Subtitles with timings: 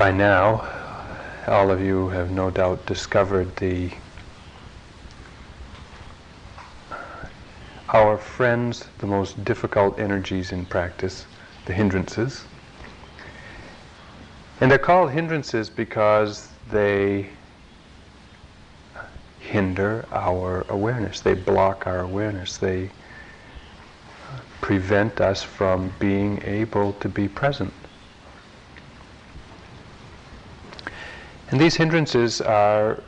[0.00, 0.66] By now,
[1.46, 3.90] all of you have no doubt discovered the
[7.92, 11.26] our friends, the most difficult energies in practice,
[11.66, 12.44] the hindrances.
[14.62, 17.28] And they're called hindrances because they
[19.38, 21.20] hinder our awareness.
[21.20, 22.56] They block our awareness.
[22.56, 22.88] They
[24.62, 27.74] prevent us from being able to be present.
[31.50, 33.02] And these hindrances are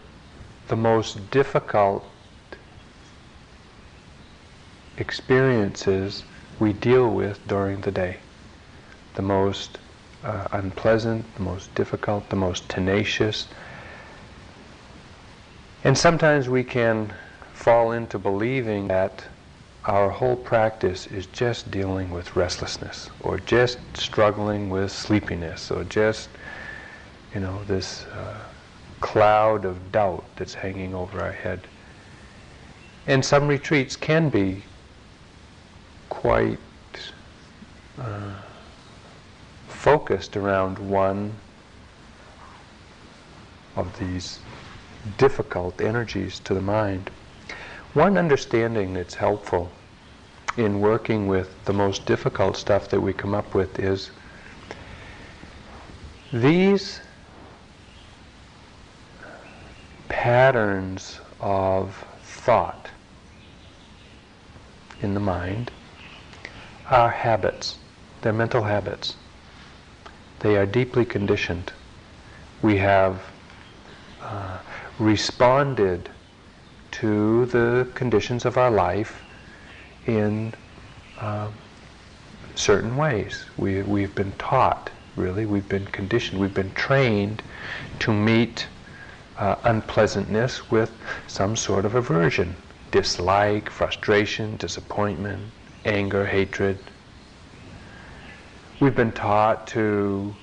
[0.69, 2.05] the most difficult
[4.99, 6.25] experiences
[6.59, 8.19] we deal with during the day.
[9.15, 9.79] The most
[10.25, 13.47] uh, unpleasant, the most difficult, the most tenacious.
[15.85, 17.13] And sometimes we can
[17.55, 19.25] fall into believing that
[19.85, 26.29] our whole practice is just dealing with restlessness or just struggling with sleepiness or just
[27.35, 28.39] you know, this uh,
[29.01, 31.61] cloud of doubt that's hanging over our head.
[33.06, 34.62] And some retreats can be
[36.09, 36.59] quite
[37.98, 38.34] uh,
[39.69, 41.33] focused around one
[43.75, 44.39] of these
[45.19, 47.11] difficult energies to the mind.
[47.95, 49.71] One understanding that's helpful
[50.56, 54.11] in working with the most difficult stuff that we come up with is
[56.33, 57.01] these
[60.13, 62.91] patterns of thought
[65.01, 65.71] in the mind
[66.91, 67.79] are habits.
[68.21, 69.17] They're mental habits.
[70.41, 71.73] They are deeply conditioned.
[72.61, 73.23] We have
[74.21, 74.59] uh,
[74.99, 76.11] responded
[76.93, 79.23] to the conditions of our life
[80.07, 80.53] in
[81.19, 81.49] uh,
[82.55, 83.47] certain ways.
[83.57, 87.43] We, we've been taught, really, we've been conditioned, we've been trained
[88.01, 88.67] to meet
[89.38, 90.92] uh, unpleasantness with
[91.27, 92.55] some sort of aversion,
[92.91, 95.43] dislike, frustration, disappointment,
[95.84, 96.78] anger, hatred.
[98.81, 100.34] We've been taught to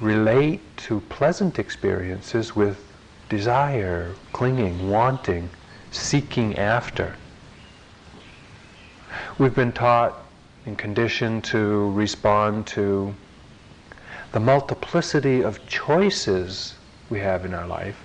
[0.00, 2.82] relate to pleasant experiences with
[3.28, 5.50] desire, clinging, wanting,
[5.90, 7.14] seeking after.
[9.38, 10.16] We've been taught
[10.66, 13.14] and conditioned to respond to
[14.32, 16.74] the multiplicity of choices
[17.10, 17.96] we have in our life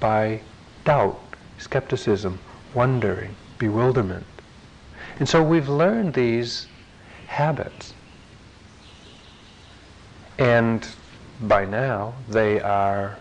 [0.00, 0.40] by
[0.84, 1.20] doubt,
[1.58, 2.38] skepticism,
[2.74, 4.26] wondering, bewilderment.
[5.18, 6.66] And so we've learned these
[7.26, 7.94] habits.
[10.38, 10.86] And
[11.40, 13.18] by now, they are,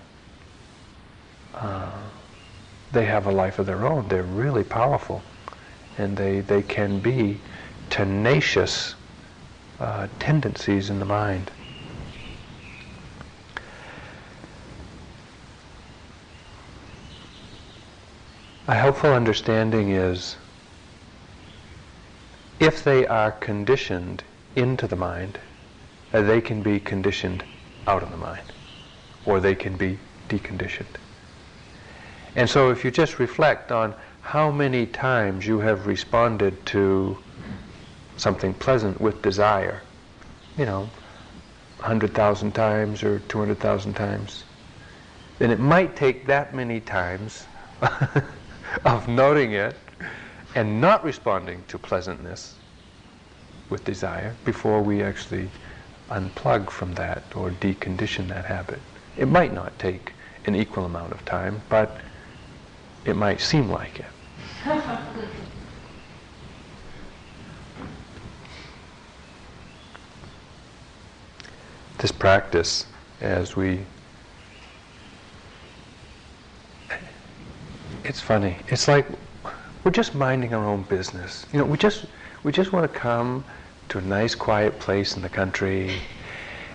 [1.54, 1.92] uh,
[2.92, 4.08] they have a life of their own.
[4.08, 5.22] They're really powerful.
[5.98, 7.40] And they, they can be
[7.90, 8.96] tenacious
[9.80, 11.52] uh, tendencies in the mind.
[18.68, 20.38] A helpful understanding is
[22.60, 24.24] if they are conditioned
[24.56, 25.38] into the mind,
[26.12, 27.44] uh, they can be conditioned
[27.86, 28.42] out of the mind,
[29.28, 30.00] or they can be
[30.30, 30.98] deconditioned.
[32.36, 37.20] And so if you just reflect on how many times you have responded to
[38.18, 39.84] something pleasant with desire,
[40.58, 40.90] you know,
[41.78, 44.44] 100,000 times or 200,000 times,
[45.38, 47.46] then it might take that many times
[48.84, 49.76] of noting it
[50.56, 52.56] and not responding to pleasantness
[53.70, 55.50] with desire before we actually
[56.10, 58.80] unplug from that or decondition that habit.
[59.18, 60.14] It might not take
[60.46, 61.98] an equal amount of time, but
[63.06, 64.06] it might seem like it.
[71.98, 72.86] this practice,
[73.22, 73.86] as we
[78.06, 78.58] it's funny.
[78.68, 79.08] It's like
[79.84, 81.46] we're just minding our own business.
[81.52, 82.06] You know, we just
[82.44, 83.44] we just want to come
[83.90, 85.92] to a nice quiet place in the country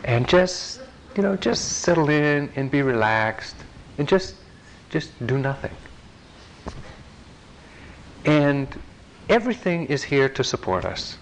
[0.04, 0.80] and just
[1.16, 3.56] you know just settle in and be relaxed
[3.98, 4.34] and just
[4.90, 5.72] just do nothing.
[8.24, 8.68] And
[9.28, 11.16] everything is here to support us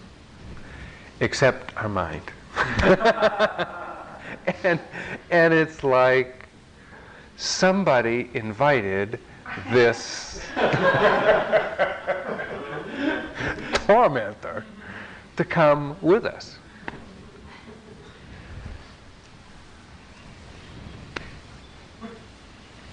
[1.20, 2.22] except our mind.
[4.64, 4.81] and
[5.31, 6.49] and it's like
[7.37, 9.20] somebody invited
[9.70, 10.46] this
[13.86, 14.64] tormentor
[15.36, 16.58] to come with us.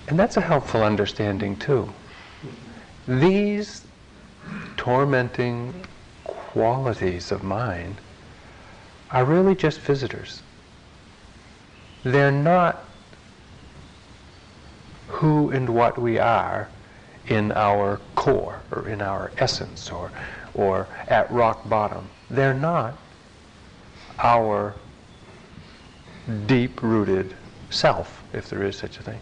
[0.07, 1.91] And that's a helpful understanding too.
[3.07, 3.85] These
[4.77, 5.73] tormenting
[6.23, 7.95] qualities of mind
[9.11, 10.43] are really just visitors.
[12.03, 12.84] They're not
[15.15, 16.69] who and what we are
[17.27, 20.11] in our core or in our essence or,
[20.53, 22.07] or at rock bottom.
[22.29, 22.97] They're not
[24.19, 24.75] our
[26.47, 27.33] deep rooted
[27.69, 29.19] self, if there is such a thing.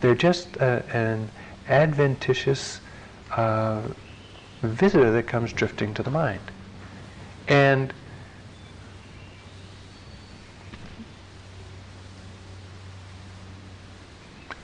[0.00, 1.30] They're just a, an
[1.68, 2.80] adventitious
[3.32, 3.82] uh,
[4.62, 6.40] visitor that comes drifting to the mind.
[7.48, 7.92] And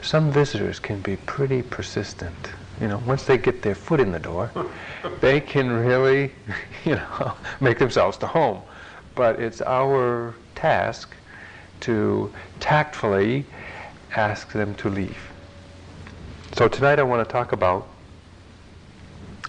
[0.09, 2.53] some visitors can be pretty persistent.
[2.81, 4.51] You know, once they get their foot in the door,
[5.21, 6.33] they can really,
[6.87, 8.63] you know, make themselves to home.
[9.15, 11.15] But it's our task
[11.81, 13.45] to tactfully
[14.17, 15.31] ask them to leave.
[16.57, 17.87] So tonight I want to talk about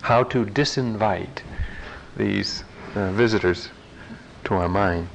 [0.01, 1.39] how to disinvite
[2.17, 2.65] these
[2.95, 3.69] uh, visitors
[4.43, 5.07] to our mind.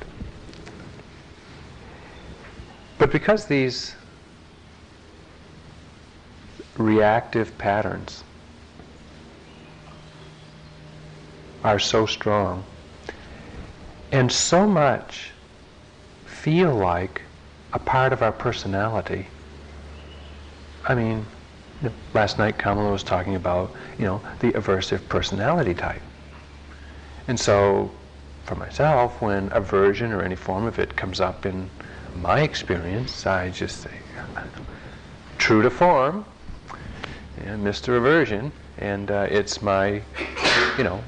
[2.96, 3.94] But because these
[6.78, 8.24] reactive patterns
[11.62, 12.64] are so strong
[14.12, 15.32] and so much
[16.24, 17.22] feel like
[17.72, 19.28] a part of our personality.
[20.86, 21.26] I mean,
[22.12, 26.02] last night Kamala was talking about, you know, the aversive personality type.
[27.26, 27.90] And so
[28.44, 31.70] for myself, when aversion or any form of it comes up in
[32.14, 34.00] my experience, I just say,
[35.38, 36.26] true to form,
[37.42, 37.96] yeah, Mr.
[37.96, 40.02] Aversion, and uh, it's my,
[40.78, 41.02] you know,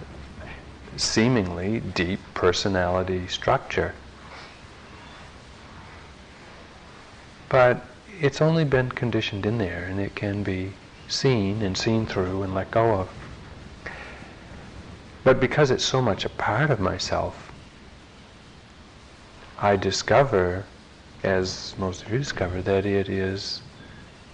[0.96, 3.94] seemingly deep personality structure.
[7.48, 7.84] But
[8.20, 10.72] it's only been conditioned in there, and it can be
[11.08, 13.08] seen and seen through and let go of.
[15.22, 17.52] But because it's so much a part of myself,
[19.60, 20.64] I discover,
[21.22, 23.60] as most of you discover, that it is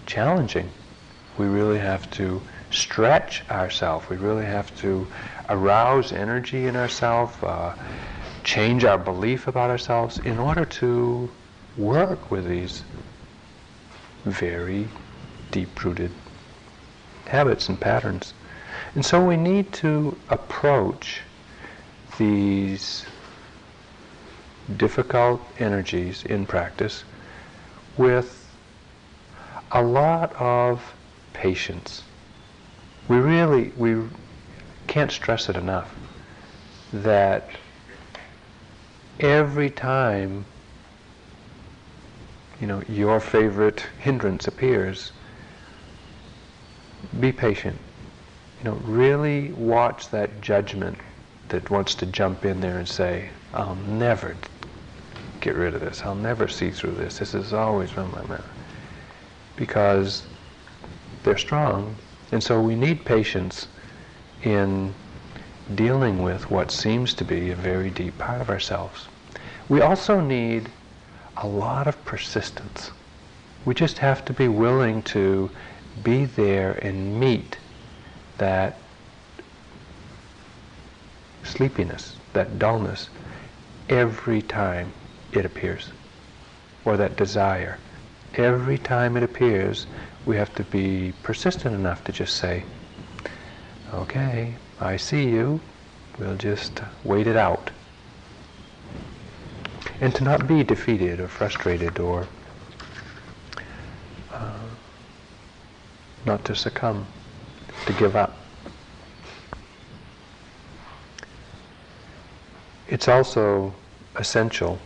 [0.06, 0.70] challenging
[1.38, 2.40] we really have to
[2.70, 4.08] stretch ourselves.
[4.08, 5.06] We really have to
[5.48, 7.74] arouse energy in ourselves, uh,
[8.44, 11.30] change our belief about ourselves in order to
[11.76, 12.82] work with these
[14.24, 14.88] very
[15.50, 16.10] deep-rooted
[17.26, 18.34] habits and patterns.
[18.94, 21.22] And so we need to approach
[22.18, 23.04] these
[24.76, 27.04] difficult energies in practice
[27.96, 28.48] with
[29.72, 30.94] a lot of
[31.32, 32.02] patience.
[33.08, 34.02] We really, we
[34.86, 35.94] can't stress it enough
[36.92, 37.48] that
[39.20, 40.44] every time
[42.60, 45.12] you know your favorite hindrance appears
[47.20, 47.78] be patient.
[48.58, 50.98] You know really watch that judgment
[51.48, 54.34] that wants to jump in there and say i'll never
[55.40, 56.02] get rid of this.
[56.02, 57.18] I'll never see through this.
[57.18, 58.44] This is always been my mind
[59.56, 60.22] because
[61.22, 61.96] they're strong.
[62.30, 63.68] And so we need patience
[64.42, 64.94] in
[65.74, 69.08] dealing with what seems to be a very deep part of ourselves.
[69.68, 70.68] We also need
[71.36, 72.90] a lot of persistence.
[73.64, 75.50] We just have to be willing to
[76.02, 77.58] be there and meet
[78.38, 78.78] that
[81.44, 83.08] sleepiness, that dullness,
[83.88, 84.92] every time
[85.32, 85.90] it appears,
[86.84, 87.78] or that desire.
[88.34, 89.86] Every time it appears,
[90.24, 92.64] we have to be persistent enough to just say,
[93.92, 95.60] okay, I see you,
[96.18, 97.70] we'll just wait it out.
[100.00, 102.26] And to not be defeated or frustrated or
[104.32, 104.58] uh,
[106.24, 107.06] not to succumb,
[107.86, 108.36] to give up.
[112.88, 113.74] It's also
[114.16, 114.78] essential,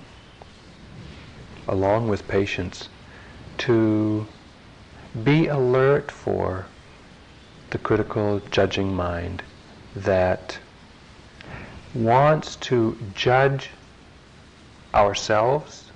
[1.68, 2.88] along with patience,
[3.58, 4.26] to
[5.24, 6.66] be alert for
[7.70, 9.42] the critical judging mind
[9.94, 10.58] that
[11.94, 13.70] wants to judge
[14.94, 15.90] ourselves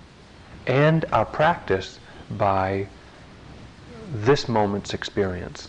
[0.66, 1.98] and our practice
[2.32, 2.86] by
[4.12, 5.68] this moment's experience.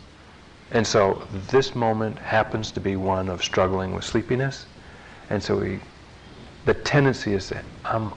[0.72, 4.66] And so this moment happens to be one of struggling with sleepiness.
[5.30, 5.80] And so we,
[6.66, 8.14] the tendency is that I'm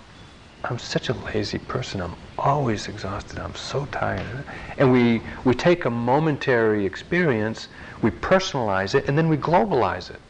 [0.65, 2.01] I'm such a lazy person.
[2.01, 3.39] I'm always exhausted.
[3.39, 4.45] I'm so tired.
[4.79, 7.69] And we, we take a momentary experience,
[8.01, 10.21] we personalize it, and then we globalize it.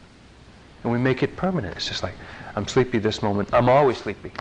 [0.83, 1.77] And we make it permanent.
[1.77, 2.15] It's just like,
[2.55, 3.49] I'm sleepy this moment.
[3.53, 4.31] I'm always sleepy.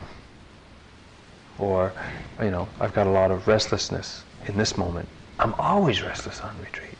[1.60, 1.92] Or,
[2.42, 5.08] you know, I've got a lot of restlessness in this moment.
[5.38, 6.98] I'm always restless on retreat.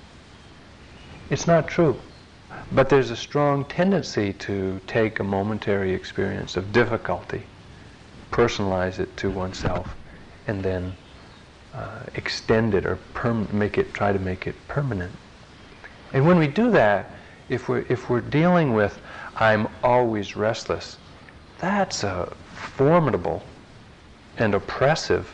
[1.30, 1.98] It's not true.
[2.70, 7.42] But there's a strong tendency to take a momentary experience of difficulty
[8.34, 9.94] personalize it to oneself,
[10.48, 10.92] and then
[11.72, 15.12] uh, extend it or perm- make it, try to make it permanent.
[16.12, 17.12] And when we do that,
[17.48, 19.00] if we're, if we're dealing with,
[19.36, 20.96] I'm always restless,
[21.60, 23.44] that's a formidable
[24.36, 25.32] and oppressive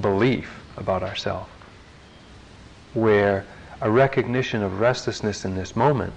[0.00, 1.50] belief about ourselves,
[2.94, 3.44] where
[3.80, 6.12] a recognition of restlessness in this moment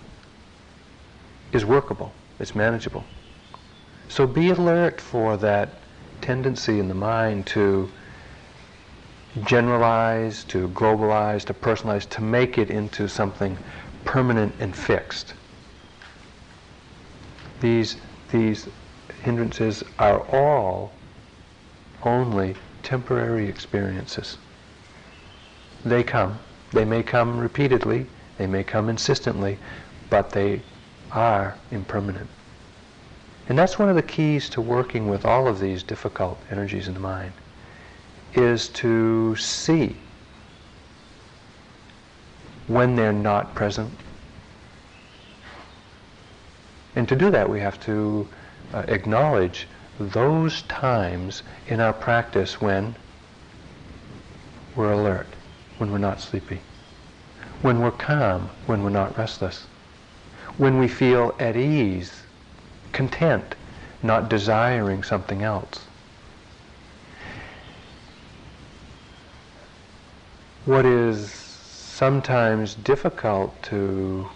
[1.53, 3.03] is workable, it's manageable.
[4.09, 5.69] So be alert for that
[6.23, 7.91] tendency in the mind to
[9.43, 13.57] generalize, to globalize, to personalize, to make it into something
[14.05, 15.33] permanent and fixed.
[17.59, 17.97] These,
[18.31, 18.69] these
[19.21, 20.93] hindrances are all
[22.03, 24.37] only temporary experiences.
[25.83, 26.39] They come.
[26.71, 29.57] They may come repeatedly, they may come insistently,
[30.09, 30.61] but they
[31.11, 32.29] are impermanent.
[33.49, 36.93] And that's one of the keys to working with all of these difficult energies in
[36.93, 37.33] the mind,
[38.33, 39.95] is to see
[42.67, 43.91] when they're not present.
[46.95, 48.27] And to do that, we have to
[48.73, 49.67] uh, acknowledge
[49.99, 52.95] those times in our practice when
[54.75, 55.27] we're alert,
[55.77, 56.59] when we're not sleepy,
[57.61, 59.67] when we're calm, when we're not restless,
[60.57, 62.22] when we feel at ease,
[62.93, 63.55] content,
[64.01, 65.79] not desiring something else.
[70.65, 74.29] What is sometimes difficult to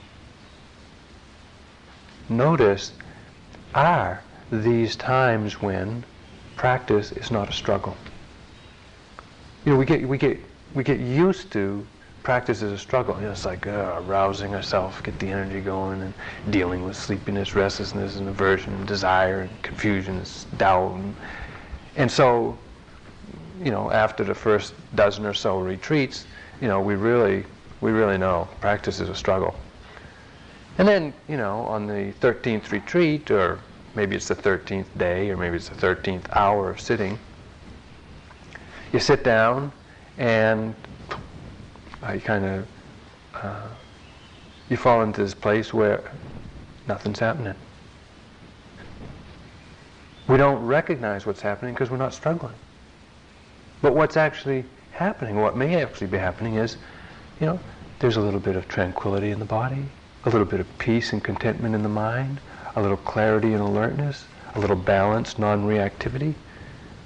[2.30, 2.92] notice
[3.74, 4.22] are
[4.52, 6.04] these times when
[6.56, 7.96] practice is not a struggle.
[9.64, 10.40] You know, we get we get
[10.74, 11.86] we get used to
[12.28, 13.16] practice is a struggle.
[13.16, 16.14] You know, it's like uh, arousing ourselves, get the energy going, and
[16.50, 21.16] dealing with sleepiness, restlessness, and aversion, and desire, and confusion, and doubt, and,
[21.96, 22.58] and so,
[23.64, 26.26] you know, after the first dozen or so retreats,
[26.60, 27.46] you know, we really
[27.80, 29.56] we really know practice is a struggle.
[30.80, 33.58] And then, you know, on the 13th retreat or
[33.96, 37.18] maybe it's the 13th day or maybe it's the 13th hour of sitting.
[38.92, 39.72] You sit down
[40.18, 40.76] and
[42.14, 42.68] you kind of
[43.34, 43.68] uh,
[44.70, 46.12] you fall into this place where
[46.88, 47.56] nothing's happening.
[50.28, 52.56] We don't recognize what's happening because we're not struggling.
[53.82, 56.78] But what's actually happening, what may actually be happening is,
[57.40, 57.60] you know,
[58.00, 59.86] there's a little bit of tranquility in the body,
[60.26, 62.40] a little bit of peace and contentment in the mind,
[62.76, 64.26] a little clarity and alertness,
[64.56, 66.34] a little balance, non-reactivity.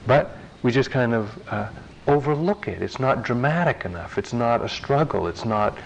[0.08, 1.70] But we just kind of uh,
[2.08, 2.82] overlook it.
[2.82, 4.18] It's not dramatic enough.
[4.18, 5.28] It's not a struggle.
[5.28, 5.78] It's not,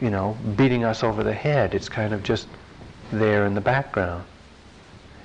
[0.00, 1.74] you know, beating us over the head.
[1.74, 2.48] It's kind of just
[3.12, 4.24] there in the background.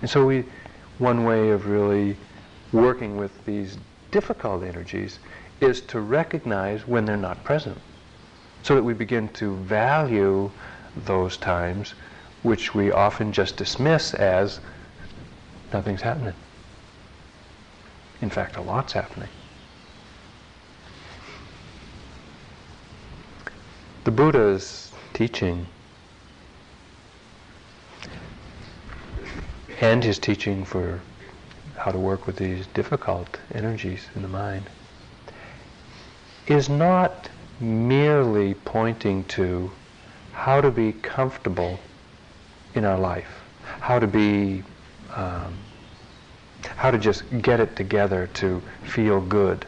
[0.01, 0.46] And so we,
[1.00, 2.17] one way of really
[2.72, 3.77] working with these
[4.12, 5.20] difficult energies
[5.60, 7.77] is to recognize when they're not present
[8.63, 10.51] so that we begin to value
[11.06, 11.94] those times
[12.44, 14.60] which we often just dismiss as
[15.74, 16.34] nothing's happening.
[18.22, 19.29] In fact, a lot's happening.
[24.08, 25.68] The Buddha's teaching
[29.82, 31.02] and his teaching for
[31.76, 34.64] how to work with these difficult energies in the mind
[36.48, 37.28] is not
[37.60, 39.72] merely pointing to
[40.32, 41.78] how to be comfortable
[42.76, 43.42] in our life,
[43.82, 44.64] how to be,
[45.16, 45.54] um,
[46.78, 49.66] how to just get it together to feel good.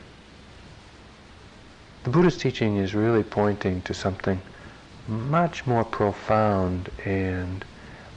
[2.03, 4.41] The Buddha's teaching is really pointing to something
[5.07, 7.65] much more profound and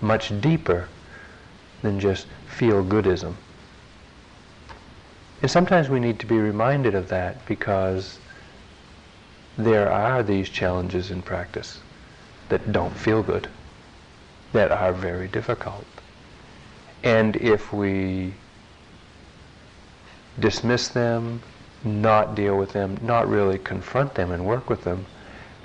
[0.00, 0.88] much deeper
[1.82, 3.34] than just feel-goodism.
[5.40, 8.18] And sometimes we need to be reminded of that because
[9.58, 11.80] there are these challenges in practice
[12.48, 13.48] that don't feel good
[14.52, 15.86] that are very difficult.
[17.02, 18.34] And if we
[20.38, 21.42] dismiss them,
[21.84, 25.06] not deal with them, not really confront them and work with them,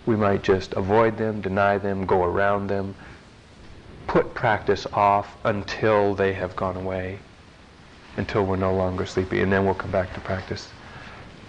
[0.06, 2.96] we might just avoid them, deny them, go around them,
[4.08, 7.20] put practice off until they have gone away,
[8.16, 10.70] until we're no longer sleepy, and then we'll come back to practice.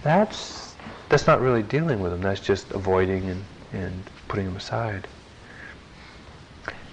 [0.03, 0.75] That's
[1.07, 2.21] that's not really dealing with them.
[2.21, 5.07] That's just avoiding and, and putting them aside.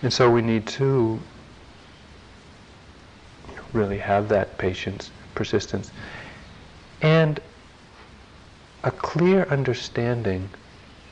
[0.02, 1.20] And so we need to
[3.72, 5.90] really have that patience, persistence,
[7.02, 7.40] and
[8.86, 10.48] a clear understanding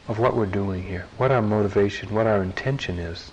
[0.06, 3.32] of what we're doing here, what our motivation, what our intention is.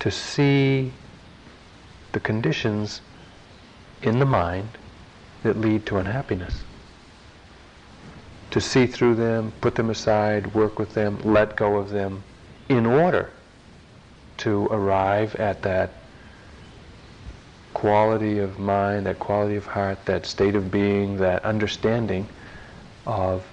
[0.00, 0.92] To see
[2.12, 3.00] the conditions
[4.02, 4.68] in the mind
[5.42, 6.62] that lead to unhappiness.
[8.50, 12.22] to see through them, put them aside, work with them, let go of them,
[12.68, 13.30] in order
[14.38, 15.90] to arrive at that
[17.76, 22.26] quality of mind, that quality of heart, that state of being, that understanding
[23.06, 23.44] of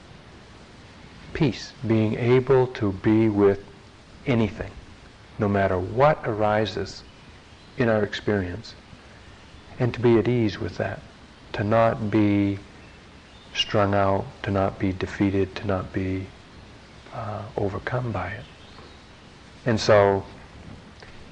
[1.33, 3.61] peace, being able to be with
[4.25, 4.71] anything,
[5.39, 7.03] no matter what arises
[7.77, 8.75] in our experience,
[9.77, 11.01] and to be at ease with that,
[11.51, 12.57] to not be
[13.53, 16.25] strung out, to not be defeated, to not be
[17.13, 18.45] uh, overcome by it.
[19.65, 20.23] And so,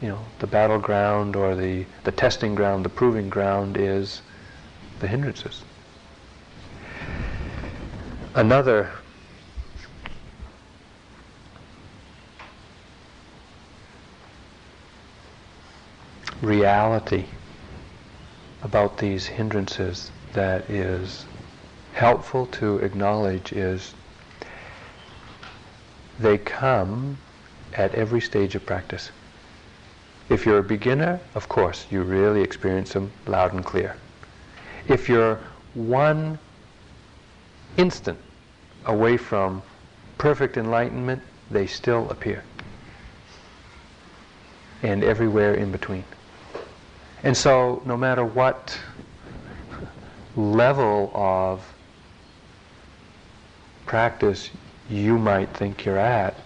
[0.02, 4.22] you know, the battleground or the, the testing ground, the proving ground is
[5.00, 5.64] the hindrances.
[8.34, 8.92] Another
[16.42, 17.26] reality
[18.64, 21.26] about these hindrances that is
[21.94, 23.94] helpful to acknowledge is
[26.20, 27.18] they come
[27.74, 29.12] at every stage of practice.
[30.32, 33.98] If you're a beginner, of course, you really experience them loud and clear.
[34.88, 35.38] If you're
[35.74, 36.40] one
[37.76, 38.18] instant
[38.86, 39.62] away from
[40.18, 41.22] perfect enlightenment,
[41.52, 42.46] they still appear.
[44.84, 46.06] And everywhere in between.
[47.24, 48.80] And so, no matter what
[50.38, 51.62] level of
[53.86, 54.50] practice
[54.90, 56.38] you might think you're at,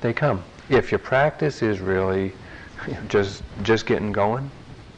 [0.00, 0.42] they come.
[0.70, 2.32] If your practice is really
[3.08, 4.50] just just getting going,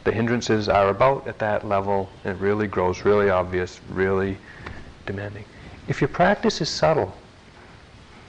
[0.05, 2.09] the hindrances are about at that level.
[2.25, 4.39] It really grows, really obvious, really
[5.07, 5.45] demanding.
[5.87, 7.15] If your practice is subtle,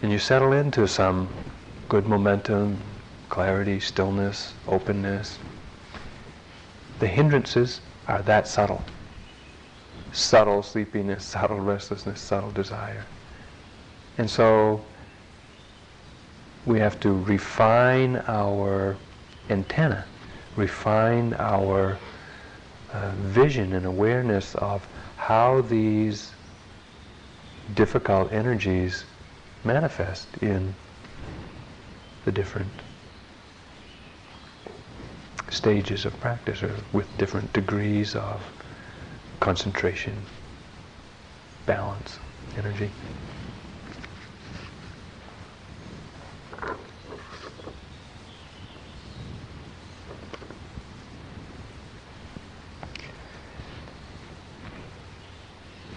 [0.02, 1.28] and you settle into some
[1.90, 2.78] good momentum,
[3.30, 5.38] clarity, stillness, openness,
[7.00, 8.84] the hindrances are that subtle.
[10.12, 13.06] Subtle sleepiness, subtle restlessness, subtle desire.
[14.18, 14.84] And so
[16.66, 18.98] we have to refine our
[19.50, 20.06] antenna,
[20.56, 21.98] refine our
[22.94, 26.32] uh, vision and awareness of how these
[27.76, 29.06] difficult energies
[29.64, 30.74] manifest in
[32.26, 32.72] the different
[35.50, 38.42] stages of practice or with different degrees of
[39.40, 40.16] concentration,
[41.66, 42.20] balance,
[42.58, 42.90] energy.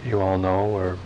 [0.05, 0.99] You all know, or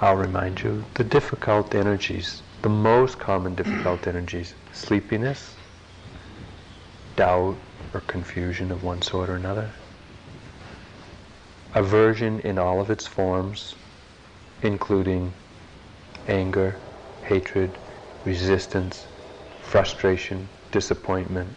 [0.00, 5.54] I'll remind you, the difficult energies, the most common difficult energies, sleepiness,
[7.16, 7.56] doubt,
[7.94, 9.70] or confusion of one sort or another.
[11.74, 13.74] Aversion in all of its forms,
[14.62, 15.32] including
[16.28, 16.76] anger,
[17.22, 17.70] hatred,
[18.24, 19.06] resistance,
[19.62, 21.48] frustration, disappointment,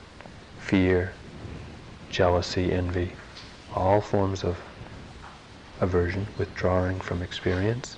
[0.59, 1.13] fear,
[2.09, 3.11] jealousy, envy,
[3.75, 4.57] all forms of
[5.81, 7.95] aversion, withdrawing from experience.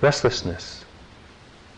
[0.00, 0.84] Restlessness,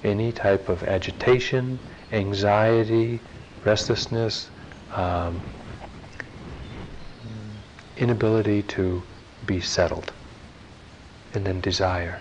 [0.04, 1.78] any type of agitation,
[2.12, 3.20] anxiety,
[3.64, 4.48] restlessness,
[4.94, 5.40] um,
[7.96, 9.02] inability to
[9.46, 10.12] be settled.
[11.34, 12.20] And then desire,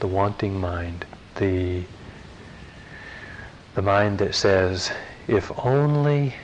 [0.00, 1.04] the wanting mind,
[1.36, 1.84] the,
[3.74, 4.90] the mind that says,
[5.26, 6.34] if only,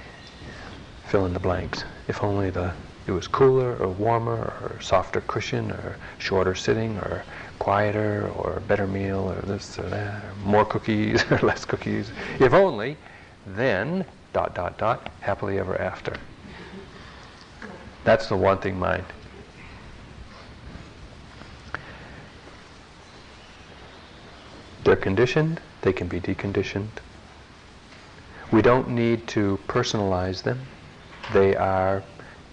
[1.06, 2.72] fill in the blanks, if only the
[3.06, 7.24] it was cooler or warmer or softer cushion or shorter sitting or
[7.58, 12.10] quieter or better meal or this or that or more cookies or less cookies.
[12.38, 12.96] If only,
[13.46, 16.16] then dot, dot, dot, happily ever after.
[18.04, 19.04] That's the wanting mind.
[24.84, 26.88] They're conditioned, they can be deconditioned.
[28.50, 30.60] We don't need to personalize them.
[31.32, 32.02] They are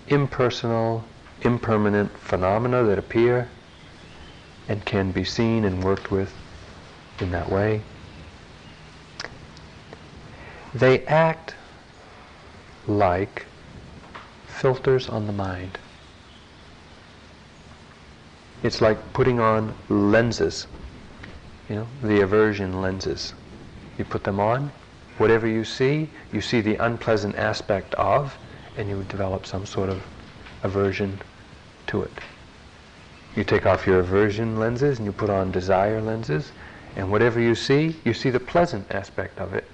[0.09, 1.03] impersonal,
[1.41, 3.49] impermanent phenomena that appear
[4.67, 6.33] and can be seen and worked with
[7.19, 7.81] in that way.
[10.73, 11.55] They act
[12.87, 13.45] like
[14.47, 15.77] filters on the mind.
[18.61, 20.67] It's like putting on lenses,
[21.69, 23.33] you know, the aversion lenses.
[23.97, 24.71] You put them on,
[25.17, 28.37] whatever you see, you see the unpleasant aspect of,
[28.77, 30.01] and you develop some sort of
[30.63, 31.19] aversion
[31.87, 32.11] to it.
[33.35, 36.51] You take off your aversion lenses and you put on desire lenses,
[36.95, 39.65] and whatever you see, you see the pleasant aspect of it.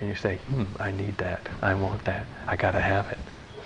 [0.00, 1.48] And you say, hmm, I need that.
[1.60, 2.24] I want that.
[2.46, 3.18] I got to have it.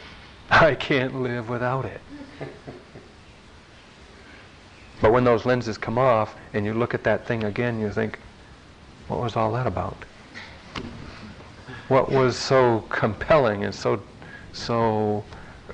[0.51, 2.01] I can't live without it.
[5.01, 8.19] But when those lenses come off and you look at that thing again, you think,
[9.09, 9.97] what was all that about?
[11.89, 14.03] What was so compelling and so
[14.55, 15.25] so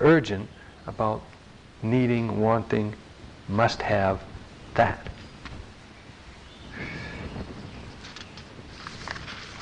[0.00, 0.48] urgent
[0.86, 1.22] about
[1.82, 2.94] needing, wanting,
[3.48, 4.22] must have
[4.74, 5.06] that?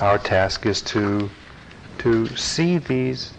[0.00, 1.28] Our task is to
[1.98, 3.32] to see these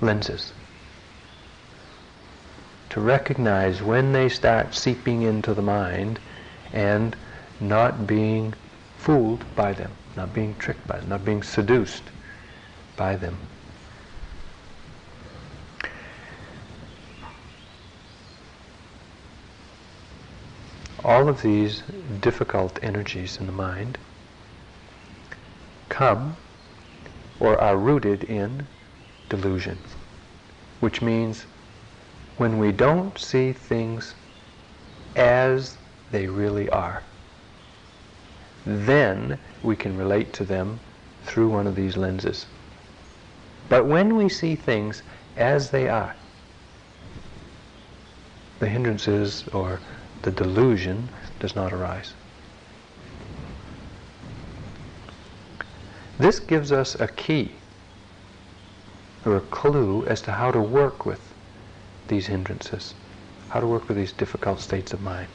[0.00, 0.52] lenses
[2.90, 6.18] to recognize when they start seeping into the mind
[6.72, 7.14] and
[7.60, 8.54] not being
[8.96, 12.02] fooled by them, not being tricked by them, not being seduced
[12.98, 13.38] by them.
[21.02, 21.82] All of these
[22.20, 23.96] difficult energies in the mind
[25.88, 26.36] come
[27.40, 28.66] or are rooted in
[29.28, 29.78] delusion,
[30.80, 31.46] which means
[32.36, 34.14] when we don't see things
[35.16, 35.76] as
[36.10, 37.02] they really are.
[38.66, 40.80] Then we can relate to them
[41.24, 42.46] through one of these lenses.
[43.68, 45.02] But when we see things
[45.36, 46.14] as they are,
[48.58, 49.80] the hindrances or
[50.22, 52.14] the delusion does not arise.
[56.18, 57.52] This gives us a key
[59.24, 61.20] or a clue as to how to work with
[62.08, 62.94] these hindrances,
[63.50, 65.28] how to work with these difficult states of mind.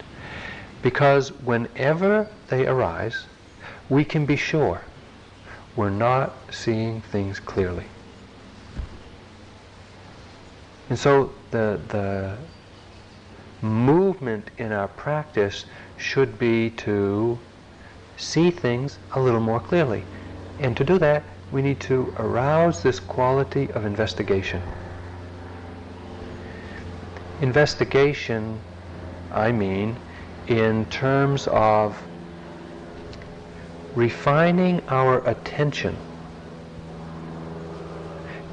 [0.82, 3.26] Because whenever they arise,
[3.90, 4.82] we can be sure
[5.76, 7.86] we're not seeing things clearly.
[10.94, 12.38] And so the, the
[13.66, 15.66] movement in our practice
[15.98, 17.40] should be to
[18.16, 20.04] see things a little more clearly.
[20.60, 24.62] And to do that, we need to arouse this quality of investigation.
[27.42, 28.60] Investigation,
[29.32, 29.98] I mean,
[30.46, 32.00] in terms of
[33.96, 35.98] refining our attention,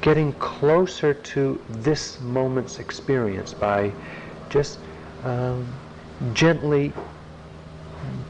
[0.01, 3.91] getting closer to this moment's experience by
[4.49, 4.79] just
[5.23, 5.67] um,
[6.33, 6.91] gently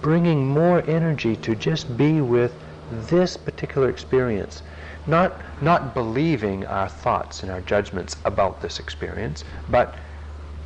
[0.01, 2.53] bringing more energy to just be with
[2.91, 4.63] this particular experience.
[5.07, 9.95] Not, not believing our thoughts and our judgments about this experience, but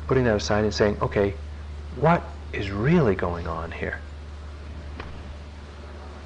[0.08, 1.34] putting that aside and saying, okay,
[1.96, 4.00] what is really going on here?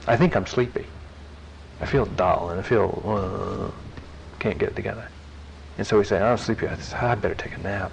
[0.06, 0.86] I think I'm sleepy.
[1.80, 3.89] I feel dull and I feel uh,
[4.40, 5.08] can't get it together.
[5.78, 6.66] And so we say, oh, I'm sleepy.
[6.66, 7.92] I, say, I better take a nap.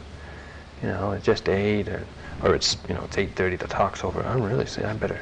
[0.82, 2.06] You know, it's just eight, or,
[2.44, 3.56] or it's you know it's eight thirty.
[3.56, 4.22] The talk's over.
[4.24, 5.20] I'm really saying I better.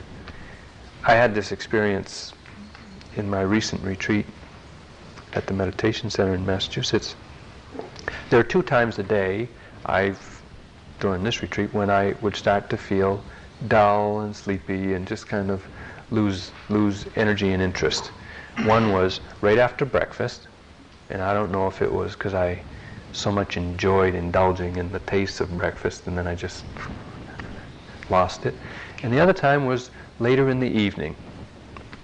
[1.03, 2.33] I had this experience
[3.15, 4.25] in my recent retreat
[5.33, 7.15] at the meditation center in Massachusetts.
[8.29, 9.47] There are two times a day
[9.85, 10.41] I've
[10.99, 13.23] during this retreat when I would start to feel
[13.67, 15.63] dull and sleepy and just kind of
[16.11, 18.11] lose lose energy and interest.
[18.63, 20.47] One was right after breakfast,
[21.09, 22.61] and I don't know if it was because I
[23.11, 26.65] so much enjoyed indulging in the taste of breakfast and then I just
[28.09, 28.55] lost it.
[29.03, 31.15] And the other time was later in the evening,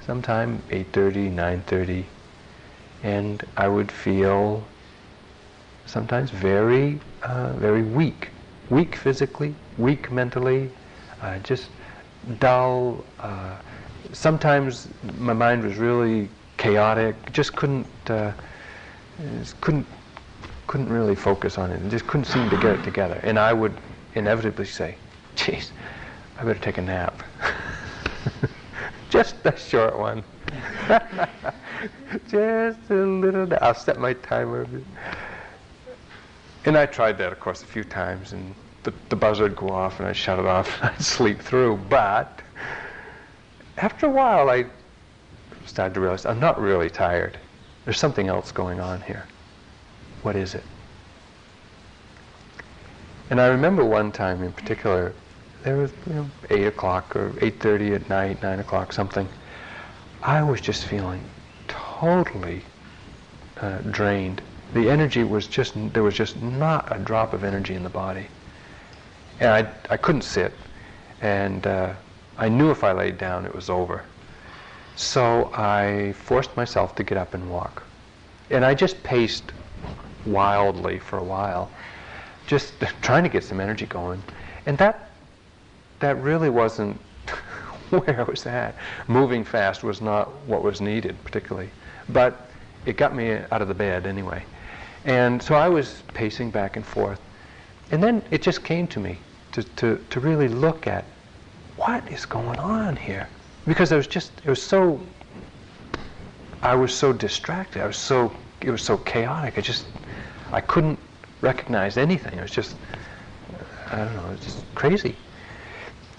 [0.06, 2.04] sometime 8.30, 9.30,
[3.04, 4.64] and I would feel
[5.86, 8.30] sometimes very, uh, very weak
[8.72, 10.70] weak physically, weak mentally,
[11.22, 11.70] uh, just
[12.40, 13.04] dull.
[13.20, 13.58] Uh,
[14.14, 14.88] sometimes
[15.20, 17.16] my mind was really chaotic.
[17.34, 18.32] Just couldn't uh,
[19.40, 19.88] just couldn't
[20.68, 21.80] couldn't really focus on it.
[21.82, 23.20] And just couldn't seem to get it together.
[23.24, 23.74] And I would
[24.16, 24.96] inevitably say,
[25.36, 25.72] "Geez,
[26.40, 27.22] I better take a nap."
[29.10, 30.24] just a short one.
[32.30, 33.48] just a little.
[33.62, 34.66] I'll set my timer.
[36.66, 38.54] And I tried that, of course, a few times, and
[38.84, 41.78] the, the buzzer would go off, and I'd shut it off, and I'd sleep through.
[41.90, 42.42] But
[43.78, 44.66] after a while, I
[45.66, 47.38] started to realize I'm not really tired.
[47.86, 49.26] There's something else going on here.
[50.22, 50.64] What is it?
[53.30, 55.14] And I remember one time in particular,
[55.64, 59.28] there was you know, 8 o'clock or 8.30 at night, 9 o'clock, something.
[60.22, 61.24] I was just feeling
[61.68, 62.64] totally
[63.60, 64.42] uh, drained
[64.74, 68.28] the energy was just, there was just not a drop of energy in the body.
[69.40, 70.54] And I, I couldn't sit.
[71.22, 71.94] And uh,
[72.38, 74.04] I knew if I laid down, it was over.
[74.96, 77.84] So I forced myself to get up and walk.
[78.50, 79.52] And I just paced
[80.26, 81.72] wildly for a while,
[82.48, 84.22] just trying to get some energy going.
[84.66, 85.10] And that,
[86.00, 87.00] that really wasn't
[87.90, 88.76] where I was at.
[89.08, 91.70] Moving fast was not what was needed, particularly.
[92.10, 92.50] But
[92.86, 94.44] it got me out of the bed anyway.
[95.06, 97.20] And so I was pacing back and forth.
[97.92, 99.18] And then it just came to me
[99.54, 101.06] to, to, to really look at
[101.78, 103.28] what is going on here.
[103.66, 105.00] Because I was just, it was so,
[106.62, 107.82] I was so distracted.
[107.82, 109.58] I was so, it was so chaotic.
[109.58, 109.86] I just,
[110.52, 111.00] I couldn't
[111.42, 112.38] recognize anything.
[112.38, 112.76] It was just,
[113.92, 115.16] I don't know, it was just crazy.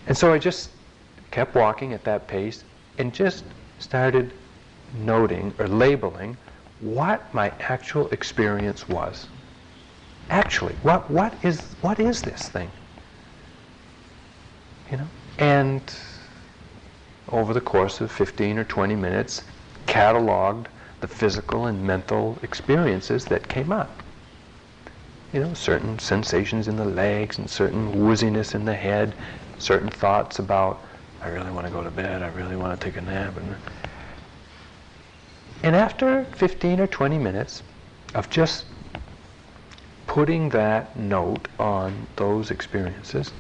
[0.07, 0.71] And so I just
[1.31, 2.65] kept walking at that pace
[2.99, 3.45] and just
[3.79, 4.33] started
[5.01, 6.37] noting or labeling
[6.81, 9.27] what my actual experience was.
[10.31, 12.71] Actually, what, what, is, what is this thing?
[14.91, 15.09] You know?
[15.39, 15.83] And
[17.29, 19.43] over the course of 15 or 20 minutes,
[19.87, 20.67] cataloged
[21.01, 24.03] the physical and mental experiences that came up.
[25.33, 29.15] You know, certain sensations in the legs and certain wooziness in the head,
[29.59, 30.81] certain thoughts about,
[31.23, 33.35] I really want to go to bed, I really want to take a nap.
[35.63, 37.63] And, after 15 or 20 minutes
[38.15, 38.67] of just
[40.07, 43.33] putting that note on those experiences,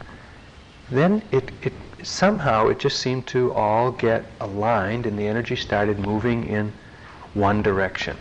[0.90, 5.98] then it, it somehow it just seemed to all get aligned and the energy started
[5.98, 6.72] moving in
[7.34, 8.16] one direction.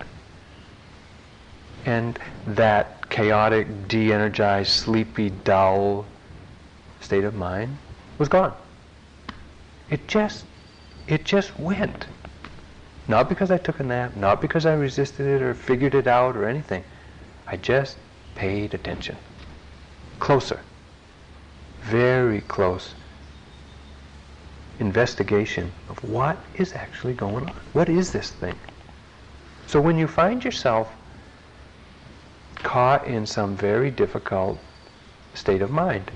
[1.86, 2.18] And
[2.48, 6.06] that chaotic, de-energized, sleepy, dull
[7.00, 7.78] state of mind
[8.18, 8.54] was gone.
[9.90, 10.46] It just,
[11.08, 12.06] it just went.
[13.08, 16.38] Not because I took a nap, not because I resisted it or figured it out
[16.38, 16.84] or anything.
[17.48, 17.98] I just
[18.36, 19.18] paid attention.
[20.20, 20.60] Closer.
[21.82, 22.94] Very close
[24.82, 27.56] investigation of what is actually going on.
[27.74, 28.56] What is this thing?
[29.68, 30.92] So when you find yourself
[32.56, 34.60] caught in some very difficult
[35.34, 36.12] state of mind,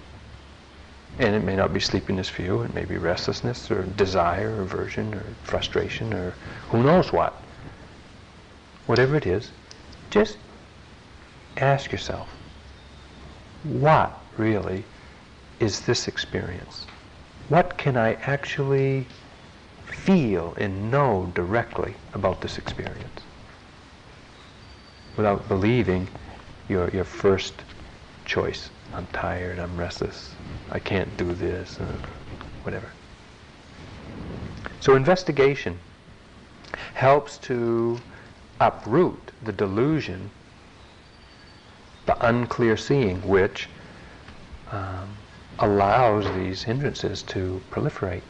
[1.20, 4.64] and it may not be sleepiness for you, it may be restlessness or desire or
[4.64, 6.34] aversion or frustration or
[6.70, 7.34] who knows what.
[8.88, 9.52] Whatever it is,
[10.10, 10.38] just
[11.58, 12.28] ask yourself,
[13.64, 14.84] what really
[15.60, 16.86] is this experience?
[17.50, 19.06] What can I actually
[19.86, 23.22] feel and know directly about this experience?
[25.16, 26.08] Without believing
[26.68, 27.54] your, your first
[28.26, 28.70] choice.
[28.94, 30.32] I'm tired, I'm restless,
[30.72, 31.86] I can't do this, uh,
[32.64, 32.88] whatever.
[34.80, 35.78] So investigation
[36.94, 38.00] helps to
[38.60, 40.32] uproot the delusion,
[42.06, 43.68] the unclear seeing, which
[44.72, 45.10] um,
[45.60, 48.24] allows these hindrances to proliferate.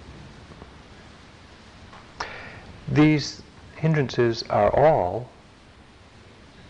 [2.87, 3.41] These
[3.75, 5.29] hindrances are all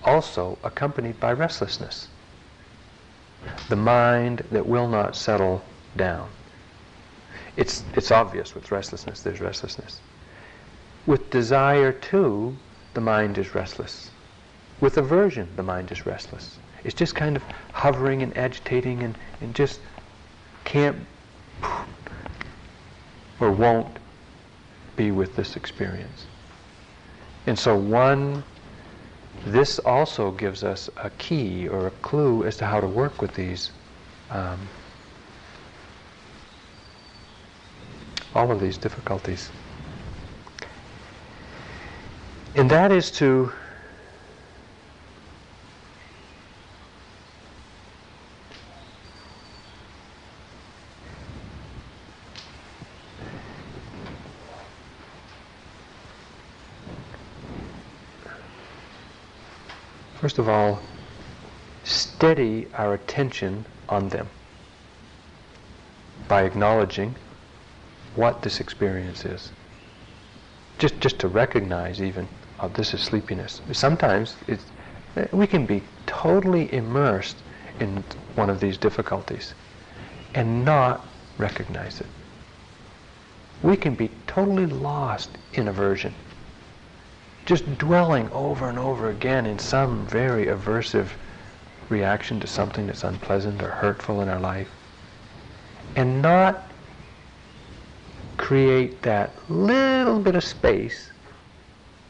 [0.03, 2.07] also accompanied by restlessness
[3.69, 5.61] the mind that will not settle
[5.95, 6.29] down.
[7.57, 10.01] It's, it's obvious with restlessness, there's restlessness.
[11.05, 12.55] With desire, too,
[12.93, 14.09] the mind is restless.
[14.81, 16.57] With aversion, the mind is restless.
[16.83, 19.79] It's just kind of hovering and agitating and, and just
[20.65, 20.97] can't
[23.39, 23.97] or won't
[24.97, 26.25] be with this experience.
[27.47, 28.43] And so one
[29.45, 33.33] this also gives us a key or a clue as to how to work with
[33.35, 33.71] these,
[34.31, 34.59] um,
[38.33, 39.51] all of these difficulties.
[42.55, 43.51] And that is to
[60.25, 60.79] first of all,
[61.83, 64.27] steady our attention on them
[66.27, 67.13] by acknowledging
[68.15, 69.51] what this experience is.
[70.79, 72.27] Just, just to recognize even,
[72.59, 73.61] oh, this is sleepiness.
[73.71, 74.65] Sometimes it's,
[75.15, 77.37] eh, we can be totally immersed
[77.79, 79.53] in one of these difficulties
[80.33, 81.05] and not
[81.37, 82.07] recognize it.
[83.61, 86.15] We can be totally lost in aversion
[87.45, 91.09] just dwelling over and over again in some very aversive
[91.89, 94.69] reaction to something that's unpleasant or hurtful in our life
[95.95, 96.71] and not
[98.37, 101.11] create that little bit of space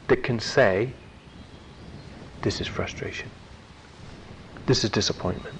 [0.08, 0.90] that can say,
[2.42, 3.28] this is frustration.
[4.66, 5.56] This is disappointment.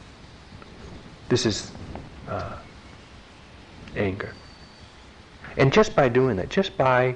[1.28, 1.70] This is
[2.28, 2.56] uh,
[3.96, 4.32] anger.
[5.56, 7.14] And just by doing that, just by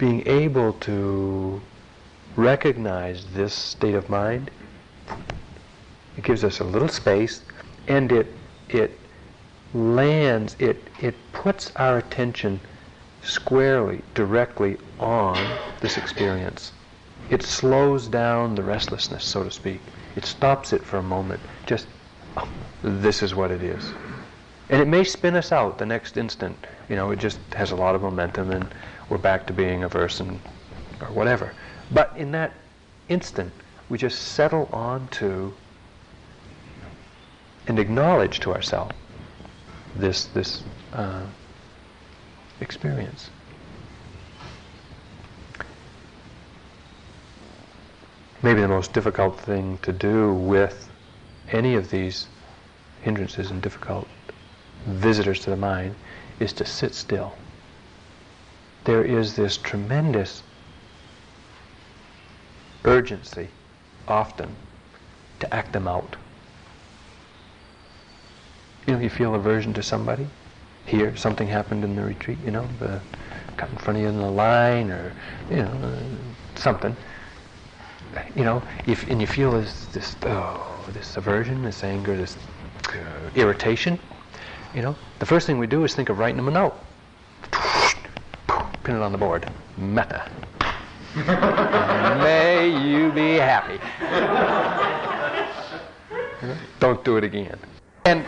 [0.00, 1.60] being able to
[2.34, 4.50] recognize this state of mind,
[6.16, 7.42] it gives us a little space
[7.86, 8.26] and it,
[8.70, 8.98] it
[9.74, 12.58] lands, it, it puts our attention
[13.22, 15.36] squarely, directly on
[15.82, 16.72] this experience.
[17.28, 19.82] It slows down the restlessness, so to speak.
[20.16, 21.86] It stops it for a moment, just
[22.38, 22.48] oh,
[22.82, 23.92] this is what it is.
[24.70, 26.56] And it may spin us out the next instant.
[26.88, 28.66] You know, it just has a lot of momentum and
[29.10, 30.40] we're back to being averse and
[31.00, 31.52] or whatever.
[31.90, 32.52] But in that
[33.08, 33.52] instant,
[33.88, 35.52] we just settle on to
[37.66, 38.94] and acknowledge to ourselves
[39.96, 41.24] this this uh,
[42.60, 43.30] experience.
[48.42, 50.88] Maybe the most difficult thing to do with
[51.50, 52.26] any of these
[53.02, 54.08] hindrances and difficult
[54.86, 55.94] visitors to the mind
[56.38, 57.34] is to sit still.
[58.84, 60.42] There is this tremendous
[62.84, 63.48] urgency
[64.08, 64.54] often
[65.40, 66.16] to act them out.
[68.86, 70.26] You know, you feel aversion to somebody.
[70.86, 73.00] Here, something happened in the retreat, you know, the,
[73.56, 75.12] got in front of you in the line or,
[75.50, 76.02] you know,
[76.56, 76.96] something.
[78.34, 82.36] You know, if, and you feel this, this, oh, this aversion, this anger, this
[82.88, 83.98] uh, irritation,
[84.74, 86.74] you know, the first thing we do is think of writing them a note.
[88.90, 89.48] Pin it on the board.
[89.76, 90.28] Metta.
[91.14, 93.78] May you be happy.
[96.80, 97.56] Don't do it again.
[98.04, 98.26] And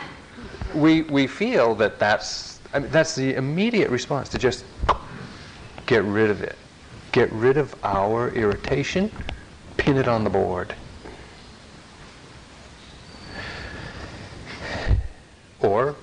[0.73, 4.65] we, we feel that that's, I mean, that's the immediate response to just
[5.87, 6.55] get rid of it.
[7.11, 9.11] Get rid of our irritation,
[9.79, 10.77] pin it on the board.
[15.59, 15.97] Or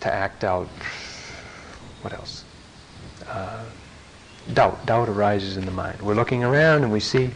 [0.00, 0.68] to act out,
[2.00, 2.44] what else?
[3.28, 3.64] Uh,
[4.54, 4.84] doubt.
[4.86, 6.00] Doubt arises in the mind.
[6.00, 7.30] We're looking around and we see,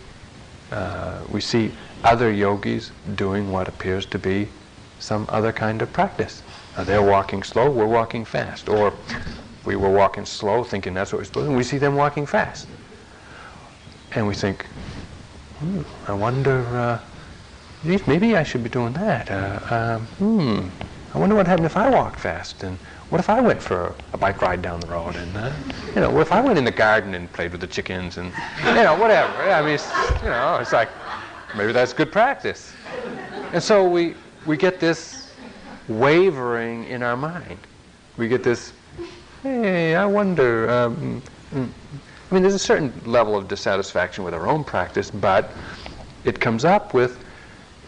[0.70, 1.72] uh, we see
[2.04, 4.48] other yogis doing what appears to be
[4.98, 6.42] some other kind of practice.
[6.78, 8.68] They're walking slow, we're walking fast.
[8.68, 8.94] Or
[9.64, 11.94] we were walking slow, thinking that's what we're supposed to do, and we see them
[11.94, 12.66] walking fast.
[14.12, 14.64] And we think,
[15.58, 16.98] hmm, I wonder, uh,
[17.84, 19.30] maybe I should be doing that.
[19.30, 20.68] Uh, um, hmm,
[21.14, 22.62] I wonder what happened if I walked fast.
[22.62, 22.78] And
[23.12, 25.16] what if I went for a bike ride down the road?
[25.16, 25.52] And, uh,
[25.94, 28.32] you know, what if I went in the garden and played with the chickens and,
[28.64, 29.34] you know, whatever.
[29.50, 29.86] I mean, it's,
[30.22, 30.88] you know, it's like,
[31.54, 32.72] maybe that's good practice.
[33.52, 34.14] And so we,
[34.46, 35.30] we get this
[35.88, 37.58] wavering in our mind.
[38.16, 38.72] We get this,
[39.42, 40.70] hey, I wonder.
[40.70, 41.20] Um,
[41.52, 41.68] mm.
[42.30, 45.50] I mean, there's a certain level of dissatisfaction with our own practice, but
[46.24, 47.22] it comes up with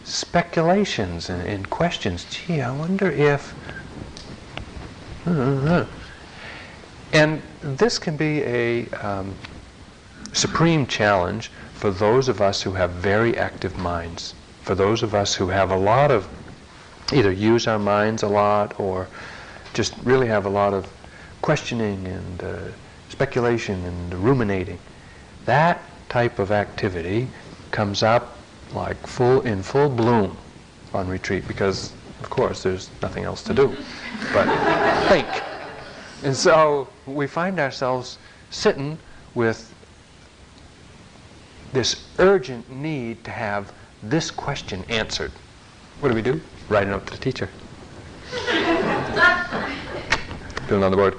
[0.04, 2.26] speculations and, and questions.
[2.30, 3.54] Gee, I wonder if.
[5.26, 5.86] Uh,
[7.12, 9.34] and this can be a um,
[10.32, 15.34] supreme challenge for those of us who have very active minds, for those of us
[15.34, 16.28] who have a lot of
[17.12, 19.06] either use our minds a lot or
[19.74, 20.86] just really have a lot of
[21.42, 22.56] questioning and uh,
[23.08, 24.78] speculation and ruminating.
[25.44, 27.28] That type of activity
[27.70, 28.38] comes up
[28.72, 30.36] like full in full bloom
[30.92, 31.92] on retreat because
[32.24, 33.76] of course there's nothing else to do
[34.32, 34.46] but
[35.08, 35.28] think.
[36.22, 38.16] And so we find ourselves
[38.48, 38.96] sitting
[39.34, 39.74] with
[41.74, 45.32] this urgent need to have this question answered.
[46.00, 46.40] What do we do?
[46.70, 47.50] Write it up to the teacher.
[50.66, 51.18] Put it on the board.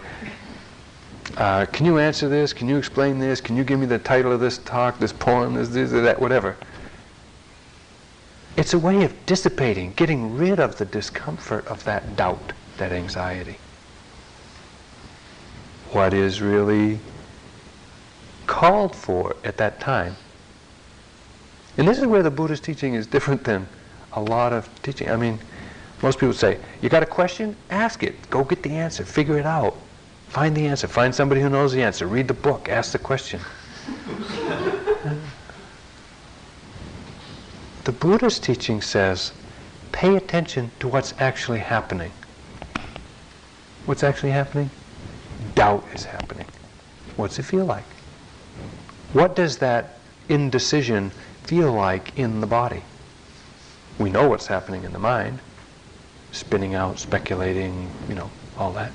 [1.37, 2.51] Uh, can you answer this?
[2.51, 3.41] Can you explain this?
[3.41, 6.57] Can you give me the title of this talk, this poem, this, this, that, whatever?
[8.57, 13.57] It's a way of dissipating, getting rid of the discomfort of that doubt, that anxiety.
[15.91, 16.99] What is really
[18.47, 20.15] called for at that time.
[21.77, 23.67] And this is where the Buddha's teaching is different than
[24.13, 25.09] a lot of teaching.
[25.09, 25.39] I mean,
[26.01, 27.55] most people say, you got a question?
[27.69, 28.29] Ask it.
[28.29, 29.03] Go get the answer.
[29.03, 29.75] Figure it out.
[30.29, 30.87] Find the answer.
[30.87, 32.07] Find somebody who knows the answer.
[32.07, 32.69] Read the book.
[32.69, 33.41] Ask the question.
[37.85, 39.31] The Buddha's teaching says,
[39.91, 42.11] pay attention to what's actually happening.
[43.85, 44.71] What's actually happening?
[45.53, 46.47] Doubt is happening.
[47.15, 47.85] What's it feel like?
[49.13, 49.99] What does that
[50.29, 51.11] indecision
[51.43, 52.81] feel like in the body?
[53.99, 55.37] We know what's happening in the mind,
[56.31, 58.91] spinning out, speculating, you know, all that.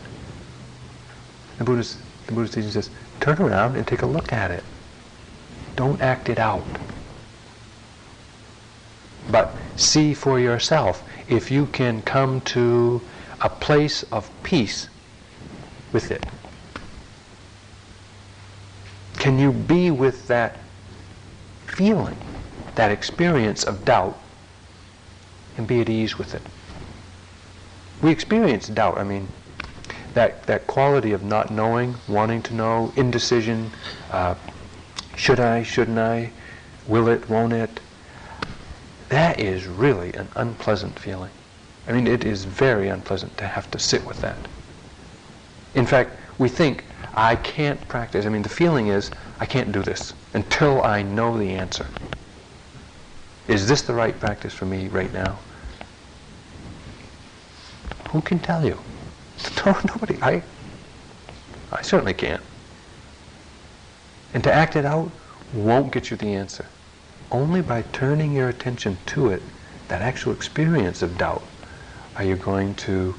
[1.58, 1.96] The Buddha's,
[2.26, 2.90] the Buddha's teaching says,
[3.20, 4.64] turn around and take a look at it.
[5.76, 6.64] Don't act it out.
[9.30, 13.00] But see for yourself if you can come to
[13.40, 14.88] a place of peace
[15.92, 16.24] with it.
[19.18, 20.56] Can you be with that
[21.66, 22.16] feeling,
[22.74, 24.18] that experience of doubt,
[25.56, 26.42] and be at ease with it?
[28.02, 28.98] We experience doubt.
[28.98, 29.28] I mean,
[30.14, 33.70] that, that quality of not knowing, wanting to know, indecision,
[34.10, 34.34] uh,
[35.16, 36.32] should I, shouldn't I,
[36.86, 37.80] will it, won't it,
[39.10, 41.30] that is really an unpleasant feeling.
[41.86, 44.36] I mean, it is very unpleasant to have to sit with that.
[45.74, 46.84] In fact, we think,
[47.14, 48.24] I can't practice.
[48.24, 51.86] I mean, the feeling is, I can't do this until I know the answer.
[53.48, 55.38] Is this the right practice for me right now?
[58.10, 58.78] Who can tell you?
[59.66, 60.16] No, nobody.
[60.22, 60.42] I,
[61.70, 62.42] I certainly can't.
[64.32, 65.10] And to act it out
[65.52, 66.64] won't get you the answer.
[67.30, 69.42] Only by turning your attention to it,
[69.88, 71.42] that actual experience of doubt,
[72.16, 73.14] are you going to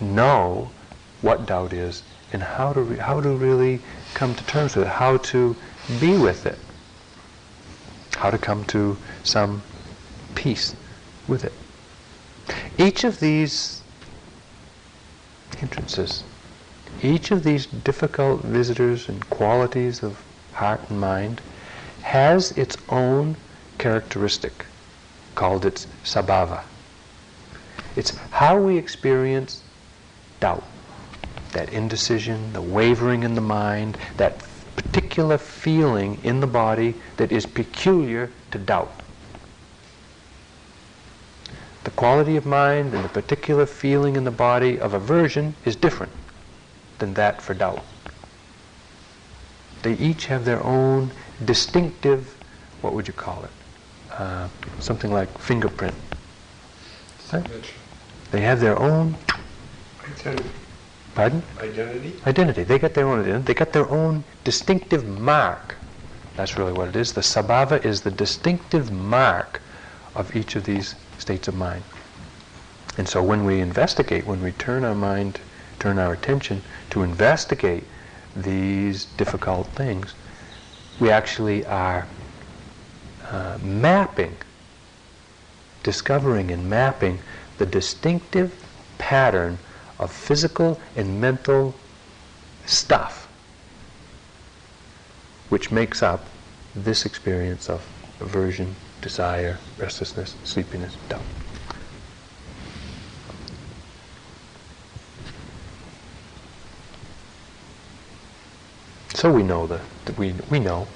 [0.00, 0.70] know
[1.22, 2.02] what doubt is
[2.32, 3.80] and how to, how to really
[4.14, 5.56] come to terms with it, how to
[5.98, 6.58] be with it,
[8.16, 9.62] how to come to some
[10.34, 10.74] peace
[11.26, 11.52] with it.
[12.78, 13.82] Each of these
[15.56, 16.24] hindrances,
[17.02, 20.22] each of these difficult visitors and qualities of
[20.52, 21.40] heart and mind
[22.02, 23.36] has its own
[23.78, 24.66] characteristic
[25.34, 26.62] called its sabhava.
[27.96, 29.62] It's how we experience
[30.40, 30.64] doubt,
[31.52, 34.38] that indecision, the wavering in the mind, that
[34.76, 38.92] particular feeling in the body that is peculiar to doubt.
[41.84, 46.12] The quality of mind and the particular feeling in the body of aversion is different
[46.98, 47.84] than that for doubt.
[49.82, 51.10] They each have their own
[51.44, 52.36] distinctive,
[52.80, 53.50] what would you call it?
[54.12, 55.94] Uh, something like fingerprint.
[57.32, 57.46] Right?
[58.30, 59.16] They have their own.
[60.04, 60.48] Identity.
[61.14, 61.42] Pardon?
[61.60, 62.14] Identity.
[62.26, 62.62] Identity.
[62.64, 63.44] They got their own identity.
[63.44, 65.76] They got their own distinctive mark.
[66.36, 67.12] That's really what it is.
[67.12, 69.60] The sabhava is the distinctive mark
[70.14, 71.82] of each of these states of mind.
[72.98, 75.40] And so when we investigate, when we turn our mind,
[75.78, 77.84] turn our attention to investigate
[78.36, 80.14] these difficult things,
[81.00, 82.06] we actually are
[83.30, 84.36] uh, mapping,
[85.82, 87.18] discovering and mapping
[87.58, 88.54] the distinctive
[88.98, 89.58] pattern
[89.98, 91.74] of physical and mental
[92.66, 93.28] stuff
[95.52, 96.24] which makes up
[96.74, 97.86] this experience of
[98.20, 101.20] aversion, desire, restlessness, sleepiness, doubt.
[109.14, 110.86] So we know that, that we, we know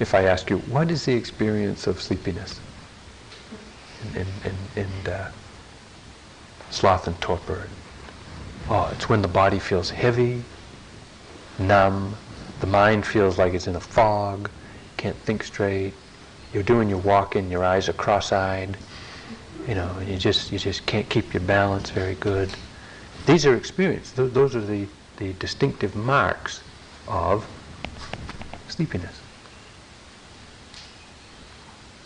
[0.00, 2.60] if I ask you, what is the experience of sleepiness
[4.02, 5.28] and, and, and, and uh,
[6.70, 7.68] sloth and torpor?
[8.68, 10.42] Oh, it's when the body feels heavy,
[11.58, 12.16] numb,
[12.60, 14.50] the mind feels like it's in a fog,
[14.96, 15.92] can't think straight.
[16.52, 18.76] You're doing your walking, your eyes are cross-eyed,
[19.68, 22.50] you know, and you just you just can't keep your balance very good.
[23.26, 24.12] These are experiences.
[24.12, 24.86] Th- those are the,
[25.18, 26.62] the distinctive marks
[27.06, 27.46] of
[28.76, 29.20] sleepiness.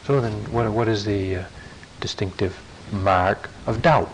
[0.04, 1.44] So then, what, what is the uh,
[2.00, 2.58] distinctive
[2.92, 4.10] mark of doubt?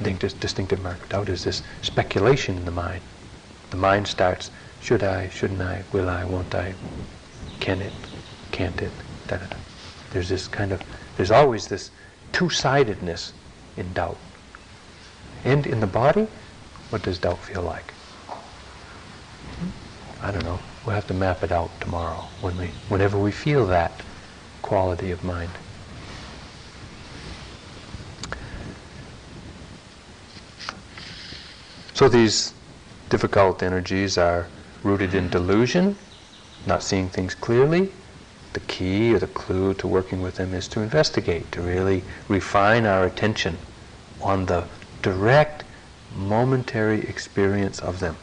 [0.00, 3.02] I distinctive mark of doubt is this speculation in the mind.
[3.70, 6.74] The mind starts, should I, shouldn't I, will I, won't I,
[7.58, 7.92] can it,
[8.52, 8.92] can't it,
[9.26, 9.56] da da da.
[10.12, 10.82] There's this kind of,
[11.16, 11.90] there's always this
[12.32, 13.32] two-sidedness
[13.76, 14.18] in doubt.
[15.44, 16.26] And in the body,
[16.90, 17.92] what does doubt feel like?
[20.22, 20.58] I don't know.
[20.84, 24.02] We'll have to map it out tomorrow when we, whenever we feel that
[24.62, 25.50] quality of mind.
[31.92, 32.54] So these
[33.10, 34.46] difficult energies are
[34.82, 35.96] rooted in delusion,
[36.66, 37.92] not seeing things clearly.
[38.54, 42.86] The key or the clue to working with them is to investigate, to really refine
[42.86, 43.58] our attention
[44.22, 44.64] on the
[45.02, 45.62] direct,
[46.16, 48.16] momentary experience of them.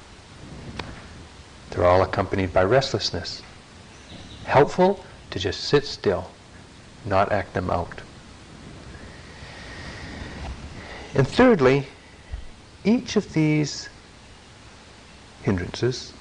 [1.78, 3.44] They're all accompanied by restlessness.
[4.46, 6.32] Helpful to just sit still,
[7.06, 8.02] not act them out.
[11.14, 11.86] And thirdly,
[12.84, 13.90] each of these
[15.44, 16.14] hindrances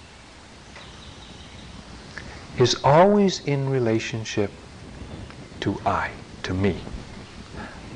[2.59, 4.51] is always in relationship
[5.61, 6.11] to I,
[6.43, 6.77] to me.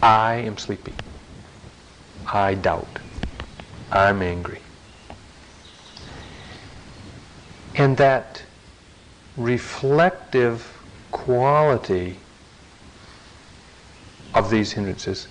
[0.02, 0.94] I am sleepy.
[2.32, 3.00] I doubt.
[3.92, 4.60] I'm angry.
[7.74, 8.42] And that
[9.36, 10.78] reflective
[11.10, 12.16] quality
[14.34, 15.28] of these hindrances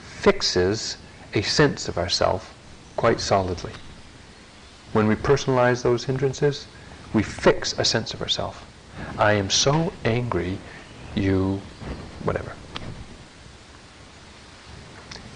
[0.00, 0.96] fixes
[1.34, 2.54] a sense of ourself
[2.96, 3.72] quite solidly.
[4.92, 6.66] When we personalize those hindrances,
[7.12, 8.66] we fix a sense of ourself.
[9.18, 10.58] I am so angry,
[11.14, 11.60] you,
[12.24, 12.52] whatever.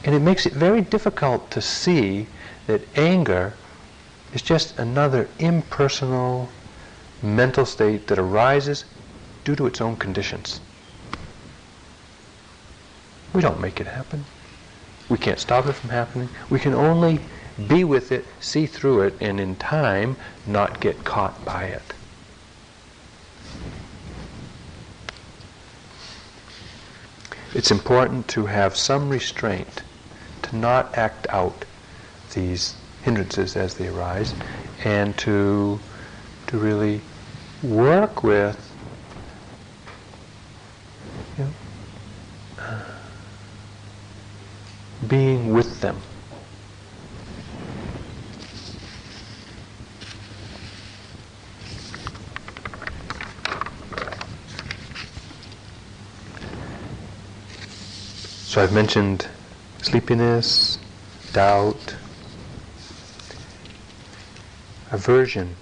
[0.04, 2.26] And it makes it very difficult to see
[2.66, 3.54] that anger
[4.34, 6.48] is just another impersonal
[7.22, 8.84] mental state that arises
[9.44, 10.60] due to its own conditions.
[13.32, 14.24] We don't make it happen.
[15.08, 16.28] We can't stop it from happening.
[16.50, 17.20] We can only
[17.68, 20.16] be with it, see through it, and in time
[20.46, 21.82] not get caught by it.
[27.54, 29.82] It's important to have some restraint,
[30.42, 31.64] to not act out
[32.32, 32.74] these
[33.04, 34.34] hindrances as they arise,
[34.84, 35.78] and to,
[36.46, 37.00] to really
[37.62, 38.58] work with
[41.38, 41.50] you know,
[42.58, 42.80] uh,
[45.06, 46.00] being with them.
[58.54, 59.26] So I've mentioned
[59.82, 60.78] sleepiness,
[61.32, 61.96] doubt,
[64.94, 65.56] aversion.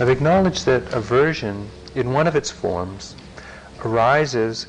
[0.00, 3.14] I've acknowledged that aversion, in one of its forms,
[3.84, 4.66] arises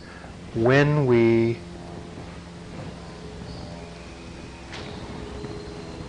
[0.53, 1.57] when we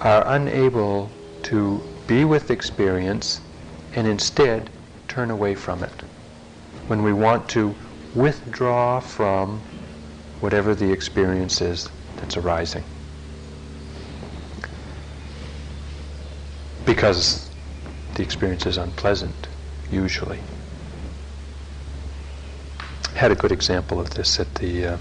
[0.03, 1.11] are unable
[1.45, 3.41] to be with experience
[3.95, 4.69] and instead
[5.09, 6.03] turn away from it.
[6.87, 7.75] When we want to
[8.15, 9.61] withdraw from
[10.41, 12.85] whatever the experience is that's arising.
[16.85, 17.49] Because
[18.15, 19.47] the experience is unpleasant,
[19.91, 20.41] usually.
[23.15, 24.99] Had a good example of this at the uh,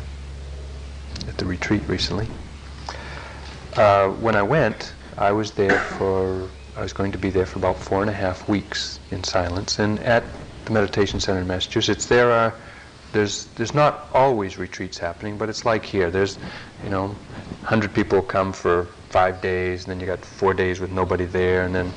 [1.27, 2.27] at the retreat recently.
[3.75, 7.59] Uh, when I went, I was there for I was going to be there for
[7.59, 9.79] about four and a half weeks in silence.
[9.79, 10.23] And at
[10.65, 12.53] the Meditation Center in Massachusetts, there are
[13.13, 16.11] there's there's not always retreats happening, but it's like here.
[16.11, 16.37] There's
[16.83, 20.91] you know, 100 people come for five days, and then you got four days with
[20.91, 21.91] nobody there, and then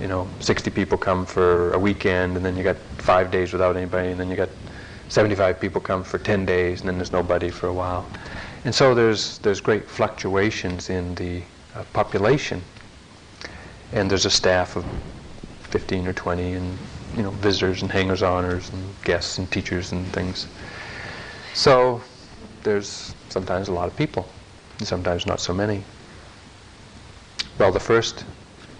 [0.00, 3.76] you know, 60 people come for a weekend, and then you got five days without
[3.76, 4.48] anybody, and then you got
[5.08, 8.08] 75 people come for 10 days, and then there's nobody for a while.
[8.64, 11.42] And so there's there's great fluctuations in the
[11.74, 12.62] uh, population
[13.94, 14.84] and there's a staff of
[15.62, 16.78] 15 or 20 and
[17.16, 20.46] you know visitors and hangers-oners and guests and teachers and things.
[21.54, 22.02] So
[22.62, 24.28] there's sometimes a lot of people
[24.78, 25.84] and sometimes not so many.
[27.58, 28.24] Well the first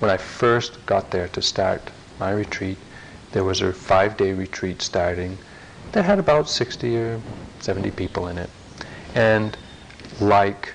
[0.00, 1.80] when i first got there to start
[2.18, 2.76] my retreat
[3.32, 5.38] there was a five-day retreat starting
[5.92, 7.20] that had about 60 or
[7.60, 8.50] 70 people in it.
[9.14, 9.56] And
[10.20, 10.74] like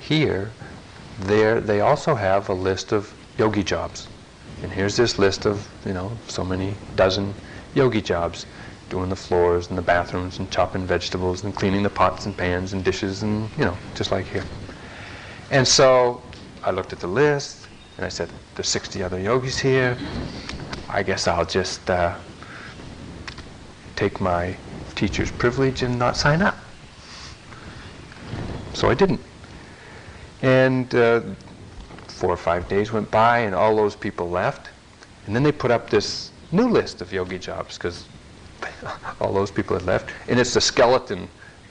[0.00, 0.50] here
[1.20, 4.08] there they also have a list of yogi jobs.
[4.64, 7.34] And here's this list of, you know, so many dozen
[7.74, 8.46] yogi jobs,
[8.88, 12.72] doing the floors and the bathrooms and chopping vegetables and cleaning the pots and pans
[12.72, 14.46] and dishes and, you know, just like here.
[15.50, 16.22] And so
[16.62, 19.98] I looked at the list and I said, there's 60 other yogis here.
[20.88, 22.16] I guess I'll just uh,
[23.96, 24.56] take my
[24.94, 26.56] teacher's privilege and not sign up.
[28.72, 29.20] So I didn't.
[30.40, 31.20] And uh,
[32.14, 34.70] four or five days went by and all those people left.
[35.26, 38.06] And then they put up this new list of yogi jobs because
[39.20, 40.10] all those people had left.
[40.28, 41.28] And it's the skeleton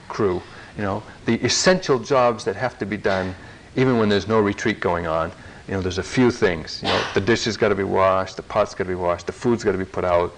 [0.09, 0.41] crew,
[0.75, 3.33] you know, the essential jobs that have to be done
[3.75, 5.31] even when there's no retreat going on.
[5.67, 6.81] You know, there's a few things.
[6.83, 9.31] You know, the dishes got to be washed, the pots got to be washed, the
[9.31, 10.35] food's got to be put out.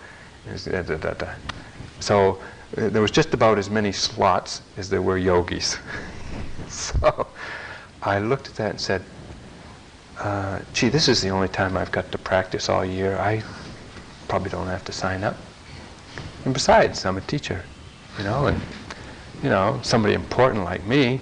[1.99, 2.39] So
[2.77, 5.79] uh, there was just about as many slots as there were yogis.
[6.67, 7.27] so
[8.03, 9.03] I looked at that and said,
[10.19, 13.17] uh, gee, this is the only time I've got to practice all year.
[13.17, 13.43] I
[14.27, 15.35] probably don't have to sign up.
[16.45, 17.63] And besides, I'm a teacher,
[18.17, 18.61] you know, and
[19.43, 21.19] you know, somebody important like me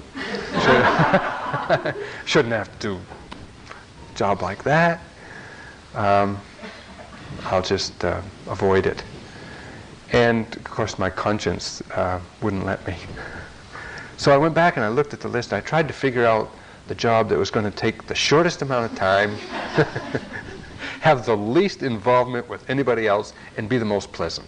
[0.61, 5.01] should, shouldn't have to do a job like that.
[5.95, 6.39] Um,
[7.45, 9.03] I'll just uh, avoid it.
[10.11, 12.95] And of course, my conscience uh, wouldn't let me.
[14.15, 15.51] So I went back and I looked at the list.
[15.51, 16.49] I tried to figure out
[16.87, 19.35] the job that was going to take the shortest amount of time,
[21.01, 24.47] have the least involvement with anybody else, and be the most pleasant.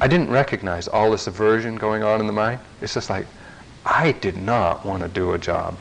[0.00, 2.60] I didn't recognize all this aversion going on in the mind.
[2.80, 3.26] It's just like,
[3.84, 5.76] I did not want to do a job.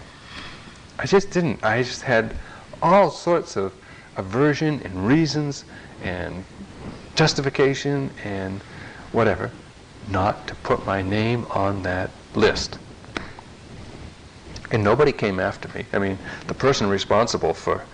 [0.97, 1.63] I just didn't.
[1.63, 2.35] I just had
[2.81, 3.73] all sorts of
[4.15, 5.65] aversion and reasons
[6.03, 6.43] and
[7.15, 8.61] justification and
[9.11, 9.51] whatever
[10.09, 12.79] not to put my name on that list.
[14.71, 15.85] And nobody came after me.
[15.93, 17.85] I mean, the person responsible for,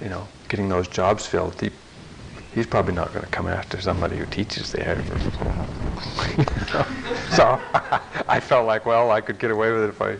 [0.00, 1.70] you know, getting those jobs filled, he,
[2.54, 5.02] he's probably not going to come after somebody who teaches there.
[7.30, 7.60] So
[8.28, 10.18] I felt like, well, I could get away with it if I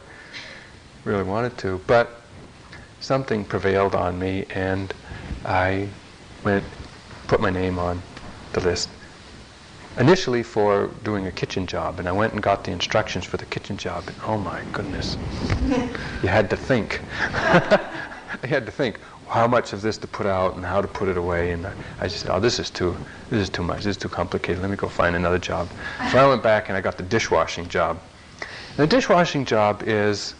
[1.04, 1.80] really wanted to.
[1.86, 2.22] But
[3.00, 4.92] something prevailed on me, and
[5.44, 5.88] I
[6.42, 6.66] went,
[7.26, 8.02] put my name on
[8.52, 8.90] the list.
[9.98, 13.46] Initially for doing a kitchen job, and I went and got the instructions for the
[13.46, 15.16] kitchen job, and oh my goodness,
[16.22, 17.02] you had to think.
[18.42, 21.08] I had to think how much of this to put out and how to put
[21.08, 22.96] it away, and I just said, oh, this is too,
[23.30, 24.60] this is too much, this is too complicated.
[24.60, 25.68] Let me go find another job.
[26.12, 27.98] So I went back and I got the dishwashing job.
[28.40, 30.34] And the dishwashing job is,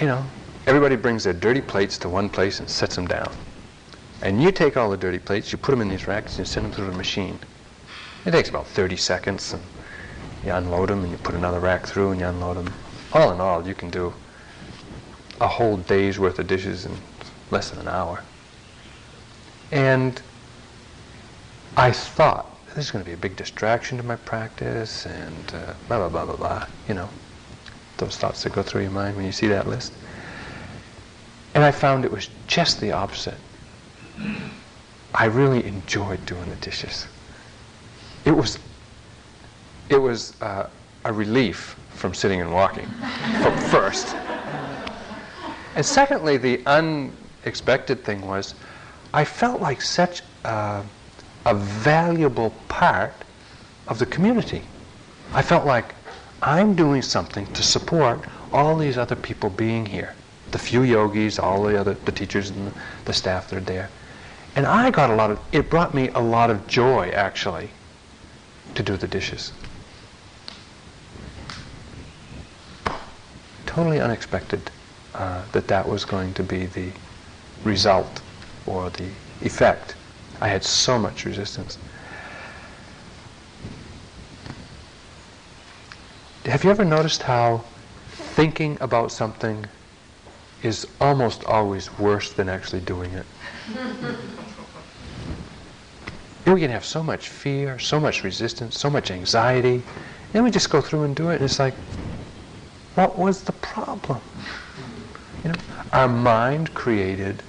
[0.00, 0.24] you know,
[0.66, 3.32] everybody brings their dirty plates to one place and sets them down.
[4.20, 6.50] And you take all the dirty plates, you put them in these racks, and you
[6.50, 7.38] send them through the machine.
[8.24, 9.62] It takes about 30 seconds, and
[10.44, 12.72] you unload them, and you put another rack through, and you unload them.
[13.12, 14.12] All in all, you can do
[15.40, 16.92] a whole day's worth of dishes in
[17.50, 18.22] less than an hour.
[19.70, 20.20] And
[21.76, 25.74] I thought, this is going to be a big distraction to my practice, and uh,
[25.86, 26.66] blah, blah, blah, blah, blah.
[26.88, 27.08] You know,
[27.98, 29.92] those thoughts that go through your mind when you see that list.
[31.54, 33.38] And I found it was just the opposite.
[35.14, 37.06] I really enjoyed doing the dishes
[38.28, 38.58] it was
[39.88, 40.68] it was uh,
[41.06, 42.86] a relief from sitting and walking
[43.70, 44.14] first.
[45.74, 48.54] And secondly, the unexpected thing was
[49.14, 50.84] I felt like such a,
[51.46, 53.14] a valuable part
[53.86, 54.60] of the community.
[55.32, 55.94] I felt like
[56.42, 58.20] I'm doing something to support
[58.52, 60.14] all these other people being here.
[60.50, 62.74] The few yogis, all the other the teachers and the,
[63.06, 63.88] the staff that are there.
[64.54, 67.70] And I got a lot of it brought me a lot of joy actually
[68.78, 69.50] to do the dishes.
[73.66, 74.70] Totally unexpected
[75.16, 76.92] uh, that that was going to be the
[77.64, 78.22] result
[78.66, 79.08] or the
[79.42, 79.96] effect.
[80.40, 81.76] I had so much resistance.
[86.44, 87.64] Have you ever noticed how
[88.36, 89.66] thinking about something
[90.62, 93.26] is almost always worse than actually doing it?
[96.54, 99.82] we can have so much fear, so much resistance, so much anxiety.
[100.32, 101.74] Then we just go through and do it, and it's like,
[102.94, 104.20] what was the problem?
[105.44, 105.58] You know,
[105.92, 107.42] our mind created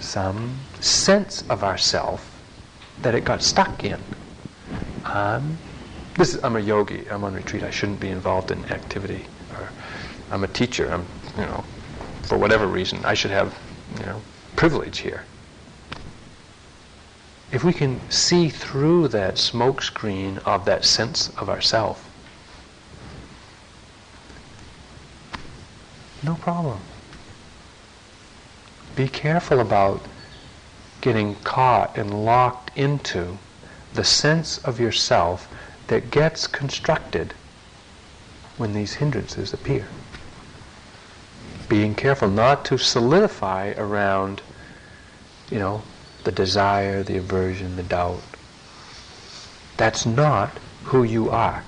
[0.00, 2.42] some sense of ourself
[3.02, 4.00] that it got stuck in.
[5.04, 5.58] Um,
[6.16, 7.08] this is, I'm a yogi.
[7.10, 7.62] I'm on retreat.
[7.62, 9.24] I shouldn't be involved in activity.
[9.52, 9.68] Or
[10.30, 10.92] I'm a teacher.
[10.92, 11.04] I'm,
[11.36, 11.64] you know,
[12.22, 13.56] for whatever reason, I should have,
[13.98, 14.20] you know,
[14.56, 15.24] privilege here
[17.52, 22.08] if we can see through that smokescreen of that sense of ourself,
[26.22, 26.80] no problem.
[28.96, 30.00] Be careful about
[31.02, 33.38] getting caught and locked into
[33.92, 35.52] the sense of yourself
[35.88, 37.34] that gets constructed
[38.56, 39.86] when these hindrances appear.
[41.68, 44.40] Being careful not to solidify around,
[45.50, 45.82] you know,
[46.24, 48.22] the desire, the aversion, the doubt.
[49.76, 50.50] That's not
[50.84, 51.64] who you are.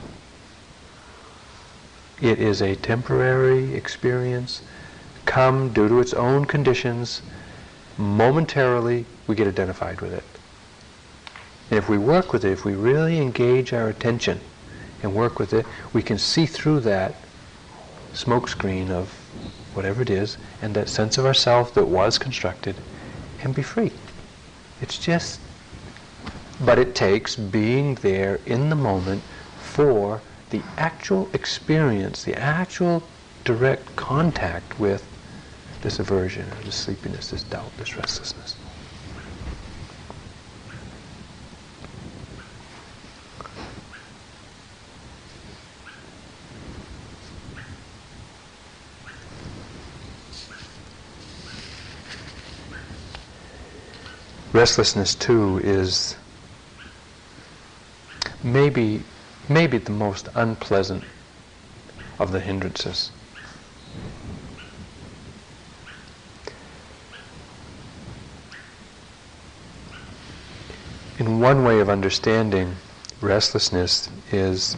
[2.21, 4.63] It is a temporary experience,
[5.27, 7.23] come due to its own conditions.
[7.99, 10.25] Momentarily, we get identified with it.
[11.71, 14.41] And if we work with it, if we really engage our attention
[15.03, 17.15] and work with it, we can see through that
[18.13, 19.09] smokescreen of
[19.75, 22.77] whatever it is and that sense of ourself that was constructed
[23.43, 23.93] and be free.
[24.81, 25.41] It's just,
[26.61, 29.23] but it takes being there in the moment
[29.57, 33.09] for the actual experience, the actual
[33.45, 35.09] direct contact with
[35.83, 38.57] this aversion, this sleepiness, this doubt, this restlessness.
[54.55, 56.15] Restlessness too is
[58.45, 59.03] maybe
[59.49, 61.03] maybe the most unpleasant
[62.21, 63.11] of the hindrances.
[71.19, 72.77] In one way of understanding
[73.21, 74.77] restlessness is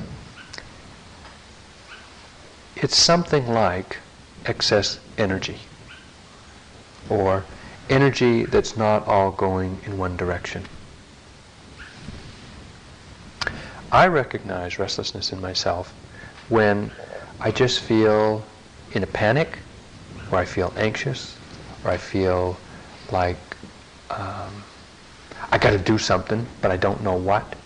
[2.76, 3.98] it's something like
[4.46, 5.58] excess energy
[7.10, 7.44] or
[7.89, 10.64] energy that's not all going in one direction.
[13.93, 15.95] I recognize restlessness in myself
[16.49, 16.91] when
[17.41, 18.45] I just feel
[18.93, 19.59] in a panic,
[20.30, 21.37] or I feel anxious,
[21.84, 22.57] or I feel
[23.12, 23.39] like
[24.11, 24.62] um,
[25.51, 27.57] I got to do something, but I don't know what.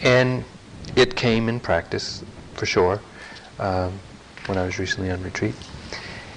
[0.00, 0.44] And
[0.96, 3.00] it came in practice, for sure,
[3.58, 3.98] um,
[4.46, 5.54] when I was recently on retreat.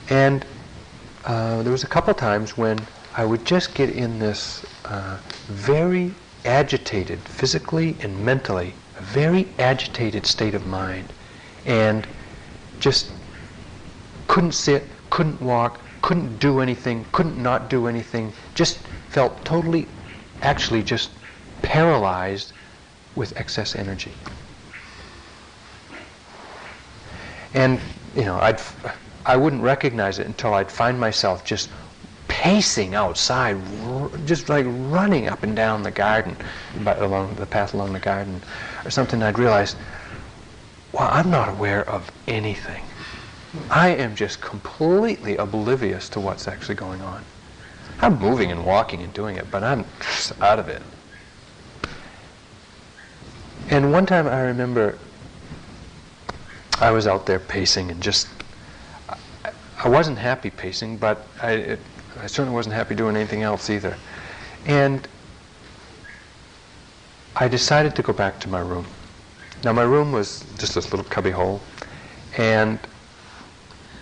[0.09, 0.45] And
[1.25, 2.79] uh, there was a couple of times when
[3.15, 5.17] I would just get in this uh,
[5.47, 6.13] very
[6.45, 11.11] agitated, physically and mentally, a very agitated state of mind,
[11.65, 12.07] and
[12.79, 13.11] just
[14.27, 18.77] couldn't sit, couldn't walk, couldn't do anything, couldn't not do anything, just
[19.09, 19.87] felt totally,
[20.41, 21.09] actually just
[21.61, 22.53] paralyzed
[23.15, 24.11] with excess energy.
[27.53, 27.79] And,
[28.15, 28.61] you know, I'd,
[29.25, 31.69] I wouldn't recognize it until I'd find myself just
[32.27, 33.57] pacing outside,
[34.25, 36.35] just like running up and down the garden,
[36.85, 38.41] along the path along the garden,
[38.83, 39.23] or something.
[39.23, 39.75] I'd realize,
[40.91, 42.83] well, I'm not aware of anything.
[43.69, 47.23] I am just completely oblivious to what's actually going on.
[48.01, 49.85] I'm moving and walking and doing it, but I'm
[50.41, 50.81] out of it.
[53.69, 54.99] And one time I remember
[56.79, 58.27] I was out there pacing and just,
[59.83, 61.79] I, wasn't happy pacing, but I, it,
[62.19, 63.95] I certainly wasn't happy doing anything else either.
[64.65, 65.07] And
[67.35, 68.85] I decided to go back to my room.
[69.63, 71.61] Now my room was just this little cubby hole,
[72.37, 72.79] and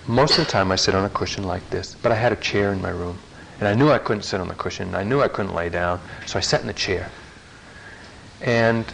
[0.08, 2.36] most of the time I sit on a cushion like this, but I had a
[2.36, 3.18] chair in my room.
[3.60, 4.94] And I knew I couldn't sit on the cushion.
[4.94, 7.10] I knew I couldn't lay down, so I sat in the chair.
[8.42, 8.86] And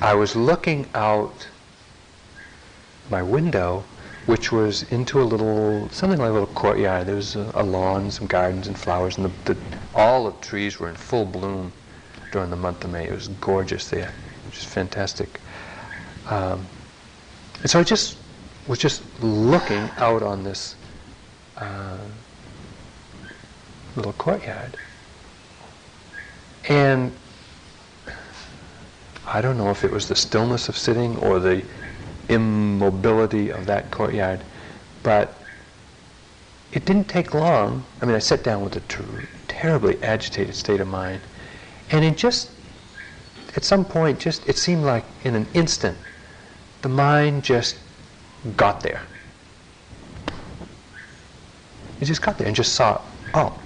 [0.00, 1.48] I was looking out
[3.10, 3.84] my window,
[4.28, 7.06] which was into a little, something like a little courtyard.
[7.06, 9.58] There was a, a lawn, some gardens and flowers, and the, the,
[9.94, 11.72] all the trees were in full bloom
[12.30, 13.06] during the month of May.
[13.06, 14.12] It was gorgeous there,
[14.44, 15.40] which is fantastic.
[16.26, 16.66] Um,
[17.62, 18.18] and so I just
[18.66, 20.76] was just looking out on this
[21.56, 21.96] uh,
[23.96, 24.76] little courtyard.
[26.68, 27.12] And
[29.26, 31.64] I don't know if it was the stillness of sitting or the
[32.28, 34.40] immobility of that courtyard,
[35.02, 35.34] but
[36.72, 37.84] it didn't take long.
[38.00, 39.04] I mean, I sat down with a ter-
[39.48, 41.20] terribly agitated state of mind,
[41.90, 42.50] and it just,
[43.56, 45.96] at some point, just it seemed like in an instant,
[46.82, 47.76] the mind just
[48.56, 49.02] got there.
[52.00, 53.00] It just got there and just saw,
[53.34, 53.58] oh,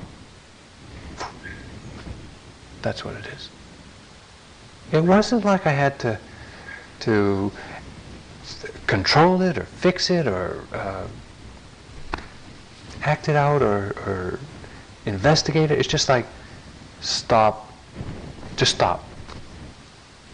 [2.80, 3.50] that's what it is.
[4.90, 6.18] It wasn't like I had to
[7.00, 7.50] to
[8.92, 11.06] control it or fix it or uh,
[13.04, 14.38] act it out or, or
[15.06, 15.78] investigate it.
[15.78, 16.26] It's just like
[17.00, 17.72] stop,
[18.56, 19.02] just stop.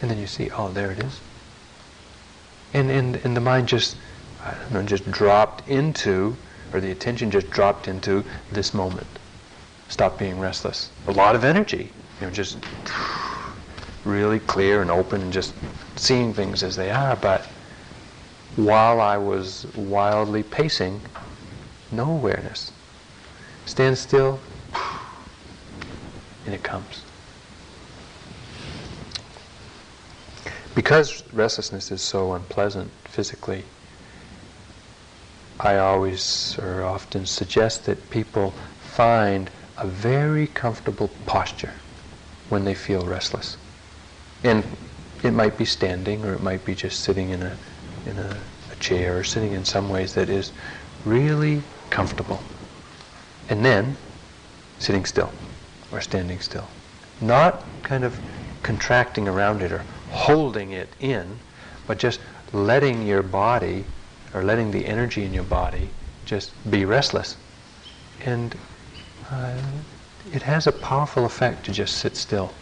[0.03, 1.21] And then you see, oh, there it is.
[2.75, 3.97] And, and, and the mind just,
[4.45, 6.37] I don't know, just dropped into,
[6.73, 9.07] or the attention just dropped into this moment.
[9.89, 10.91] Stop being restless.
[11.07, 12.59] A lot of energy, you know, just
[14.05, 15.55] really clear and open and just
[15.95, 17.15] seeing things as they are.
[17.15, 17.49] But
[18.57, 21.01] while I was wildly pacing,
[21.93, 22.73] no awareness.
[23.67, 24.41] Stand still,
[26.45, 27.03] and it comes.
[30.75, 33.65] Because restlessness is so unpleasant physically,
[35.61, 41.75] I always or often suggest that people find a very comfortable posture
[42.49, 43.57] when they feel restless.
[44.45, 44.65] And
[45.23, 47.57] it might be standing or it might be just sitting in a
[48.07, 48.37] in a,
[48.73, 50.53] a chair or sitting in some ways that is
[51.05, 52.41] really comfortable.
[53.49, 53.97] And then
[54.79, 55.33] sitting still
[55.93, 56.69] or standing still.
[57.21, 58.19] Not kind of
[58.63, 61.39] contracting around it or holding it in,
[61.87, 62.21] but just
[62.53, 63.85] letting your body
[64.35, 65.89] or letting the energy in your body
[66.25, 67.37] just be restless.
[68.25, 68.55] And
[69.31, 69.61] uh,
[70.33, 72.53] it has a powerful effect to just sit still.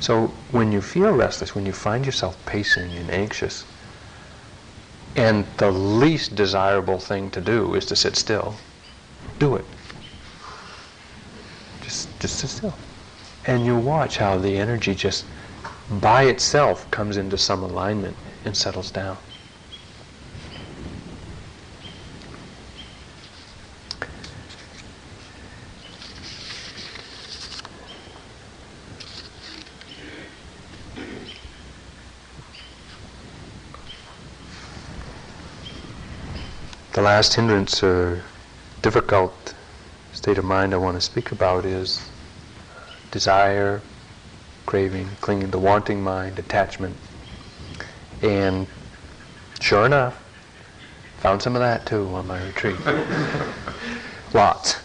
[0.00, 3.64] So when you feel restless, when you find yourself pacing and anxious,
[5.16, 8.54] and the least desirable thing to do is to sit still,
[9.38, 9.64] do it.
[11.82, 12.74] Just, just sit still.
[13.46, 15.24] And you watch how the energy just
[15.90, 19.16] by itself comes into some alignment and settles down.
[36.97, 38.22] The last hindrance or
[38.82, 39.54] difficult
[40.12, 42.06] state of mind I want to speak about is
[43.12, 43.80] desire,
[44.66, 46.94] craving, clinging, the wanting mind, attachment.
[48.20, 48.66] And
[49.58, 50.22] sure enough,
[51.20, 52.76] found some of that too on my retreat.
[54.34, 54.76] Lots.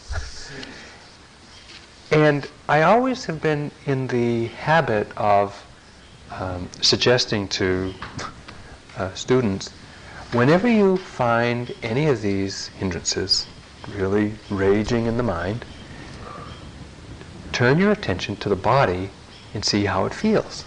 [2.10, 5.62] And I always have been in the habit of
[6.32, 7.94] um, suggesting to
[8.98, 9.72] uh, students
[10.34, 13.46] whenever you find any of these hindrances
[13.96, 15.64] really raging in the mind,
[17.52, 19.10] turn your attention to the body
[19.54, 20.66] and see how it feels.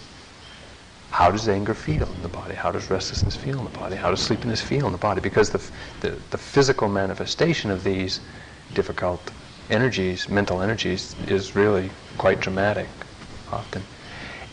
[1.11, 2.55] How does anger feel in the body?
[2.55, 3.97] How does restlessness feel in the body?
[3.97, 5.21] How does sleepiness feel in the body?
[5.21, 5.63] Because the,
[6.01, 8.21] the, the physical manifestation of these
[8.75, 9.33] difficult
[9.69, 12.89] energies, mental energies, is really quite dramatic
[13.51, 13.83] often.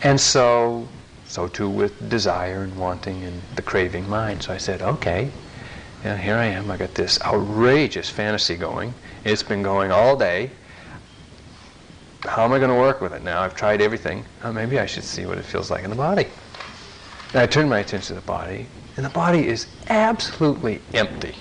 [0.02, 0.88] And so,
[1.34, 4.44] so too with desire and wanting and the craving mind.
[4.44, 5.32] So I said, okay,
[6.06, 6.70] yeah, here I am.
[6.70, 8.94] I got this outrageous fantasy going.
[9.26, 10.52] It's been going all day.
[12.22, 13.42] How am I going to work with it now?
[13.42, 14.24] I've tried everything.
[14.44, 16.28] Oh, maybe I should see what it feels like in the body.
[17.30, 21.36] And I turned my attention to the body, and the body is absolutely empty.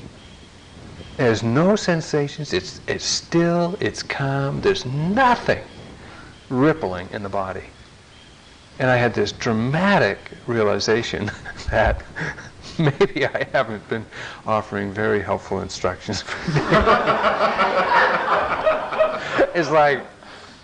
[1.19, 2.55] There's no sensations.
[2.55, 4.63] It's, it's still, it's calm.
[4.63, 5.63] There's nothing
[6.49, 7.65] rippling in the body.
[8.79, 11.31] And I had this dramatic realization
[11.71, 12.03] that
[12.79, 14.05] maybe I haven't been
[14.47, 16.25] offering very helpful instructions.
[19.55, 20.05] it's like,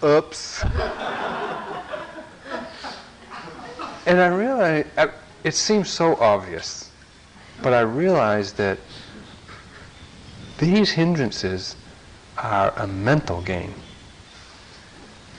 [0.03, 0.65] oops.
[4.07, 4.89] And I realized,
[5.45, 6.91] it seems so obvious,
[7.63, 8.79] but I realized that
[10.59, 11.77] these hindrances
[12.37, 13.75] are a mental game.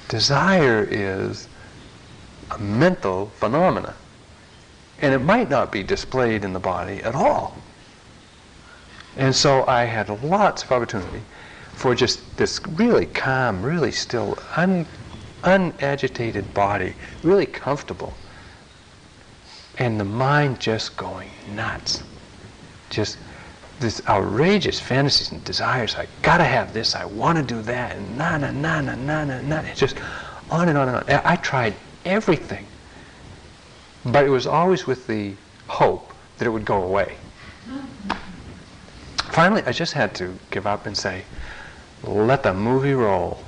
[0.08, 1.49] Desire is
[2.52, 3.96] a mental phenomena.
[5.02, 7.56] And it might not be displayed in the body at all.
[9.18, 11.22] And so I had lots of opportunity
[11.74, 14.86] for just this really calm, really still, un,
[15.44, 16.94] unagitated body,
[17.24, 18.14] really comfortable.
[19.78, 22.04] And the mind just going nuts.
[22.90, 23.18] Just
[23.80, 25.96] this outrageous fantasies and desires.
[25.96, 26.96] I gotta have this.
[26.96, 27.96] I want to do that.
[27.96, 29.60] And na na na na na na na.
[29.62, 29.98] It's just
[30.50, 31.22] on and on and on.
[31.24, 31.76] I tried
[32.06, 32.66] everything.
[34.06, 35.34] But it was always with the
[35.68, 37.16] hope that it would go away.
[39.32, 41.24] Finally, I just had to give up and say,
[42.04, 43.44] let the movie roll.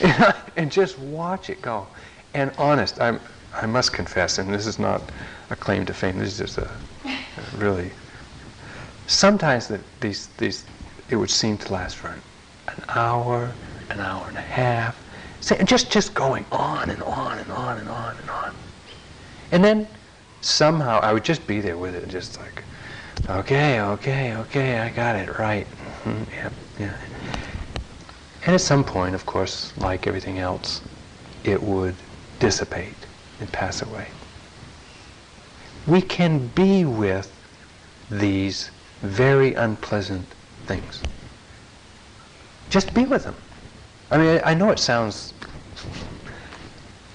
[0.56, 1.86] and just watch it go.
[2.34, 3.20] And honest, I'm,
[3.54, 5.02] I must confess, and this is not
[5.50, 6.70] a claim to fame, this is just a,
[7.04, 7.90] a really.
[9.06, 10.64] Sometimes that these, these,
[11.10, 12.20] it would seem to last for an,
[12.68, 13.52] an hour,
[13.90, 14.96] an hour and a half,
[15.40, 18.54] just, just going on and on and on and on and on.
[19.52, 19.88] And then
[20.40, 22.62] somehow I would just be there with it, just like,
[23.28, 25.66] okay, okay, okay, I got it right.
[26.04, 26.96] Mm-hmm, yeah, yeah.
[28.46, 30.80] And at some point, of course, like everything else,
[31.44, 31.94] it would
[32.38, 32.94] dissipate
[33.40, 34.08] and pass away.
[35.86, 37.34] We can be with
[38.10, 38.70] these
[39.00, 40.26] very unpleasant
[40.66, 41.02] things.
[42.70, 43.36] Just be with them.
[44.10, 45.34] I mean, I, know it sounds.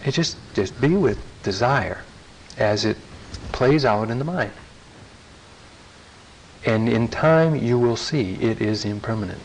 [0.05, 2.03] It just just be with desire
[2.57, 2.97] as it
[3.51, 4.51] plays out in the mind.
[6.65, 9.41] And in time, you will see it is impermanent.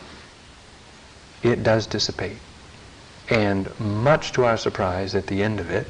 [1.43, 2.39] It does dissipate.
[3.31, 5.87] And much to our surprise, at the end of it,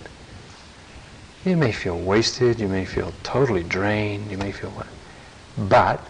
[1.45, 4.87] you may feel wasted, you may feel totally drained, you may feel what.
[5.57, 6.05] But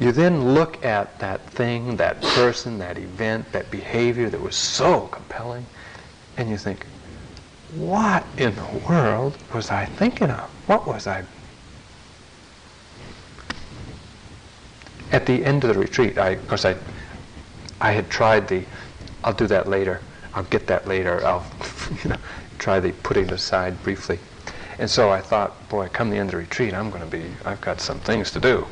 [0.00, 5.08] you then look at that thing, that person, that event, that behavior that was so
[5.08, 5.66] compelling,
[6.36, 6.86] and you think,
[7.74, 10.48] what in the world was I thinking of?
[10.66, 11.24] What was I?
[15.10, 16.76] At the end of the retreat, I, of course, I,
[17.80, 18.64] I had tried the,
[19.24, 20.00] I'll do that later.
[20.34, 21.24] I'll get that later.
[21.26, 21.44] I'll,
[22.04, 22.18] you know,
[22.58, 24.18] try the putting aside briefly.
[24.78, 27.24] And so I thought, boy, come the end of the retreat, I'm going to be,
[27.44, 28.48] I've got some things to do.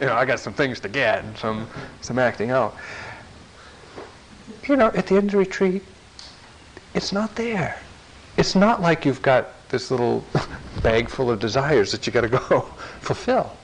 [0.00, 1.68] you know, I got some things to get, some,
[2.00, 2.74] some acting out.
[4.66, 5.82] You know, at the end of the retreat,
[6.94, 7.78] it's not there.
[8.38, 10.24] It's not like you've got this little
[10.82, 12.60] bag full of desires that you got to go
[13.00, 13.54] fulfill.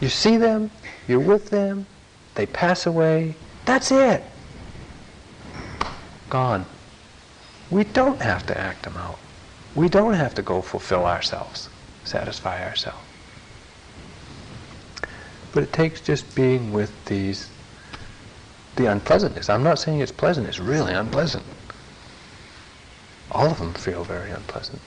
[0.00, 0.70] You see them,
[1.08, 1.86] you're with them,
[2.36, 3.34] they pass away.
[3.64, 4.22] That's it.
[6.30, 6.64] Gone.
[7.70, 9.18] We don't have to act them out.
[9.74, 11.68] We don't have to go fulfill ourselves,
[12.04, 12.98] satisfy ourselves.
[15.52, 17.48] But it takes just being with these,
[18.76, 19.48] the unpleasantness.
[19.48, 21.44] I'm not saying it's pleasant, it's really unpleasant.
[23.30, 24.80] All of them feel very unpleasant.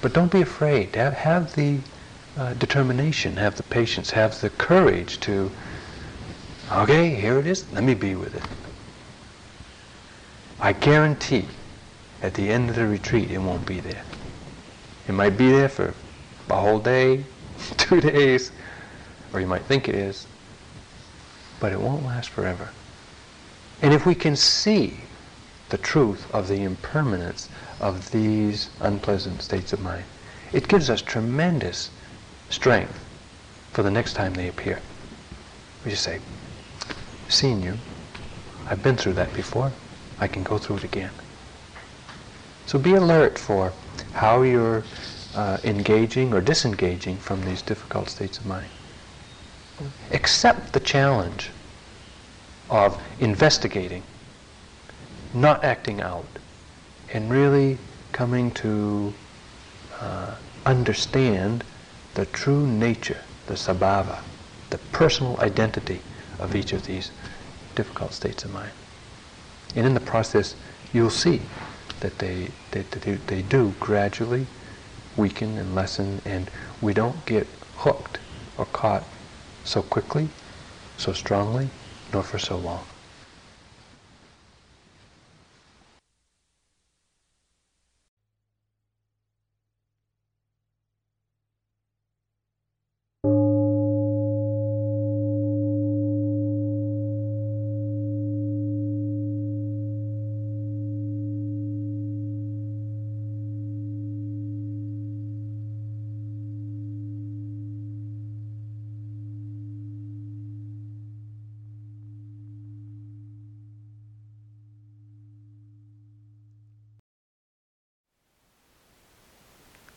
[0.00, 0.94] But don't be afraid.
[0.94, 1.78] Have, have the
[2.36, 5.50] uh, determination, have the patience, have the courage to,
[6.70, 8.42] okay, here it is, let me be with it.
[10.60, 11.48] I guarantee
[12.22, 14.02] at the end of the retreat, it won't be there.
[15.06, 15.94] It might be there for
[16.50, 17.24] a whole day,
[17.76, 18.50] two days,
[19.32, 20.26] or you might think it is,
[21.60, 22.70] but it won't last forever.
[23.80, 24.96] And if we can see
[25.68, 27.48] the truth of the impermanence
[27.80, 30.04] of these unpleasant states of mind,
[30.52, 31.90] it gives us tremendous
[32.50, 32.98] strength
[33.72, 34.80] for the next time they appear.
[35.84, 36.20] We just say,
[37.28, 37.78] seen you,
[38.66, 39.72] I've been through that before.
[40.18, 41.10] I can go through it again.
[42.68, 43.72] So be alert for
[44.12, 44.84] how you're
[45.34, 48.68] uh, engaging or disengaging from these difficult states of mind.
[50.12, 51.48] Accept the challenge
[52.68, 54.02] of investigating,
[55.32, 56.26] not acting out,
[57.14, 57.78] and really
[58.12, 59.14] coming to
[59.98, 60.34] uh,
[60.66, 61.64] understand
[62.12, 64.18] the true nature, the sabhava,
[64.68, 66.00] the personal identity
[66.38, 67.12] of each of these
[67.74, 68.72] difficult states of mind.
[69.74, 70.54] And in the process,
[70.92, 71.40] you'll see
[72.00, 74.46] that they, they, they do gradually
[75.16, 77.46] weaken and lessen, and we don't get
[77.76, 78.20] hooked
[78.56, 79.04] or caught
[79.64, 80.30] so quickly,
[80.96, 81.70] so strongly,
[82.12, 82.84] nor for so long.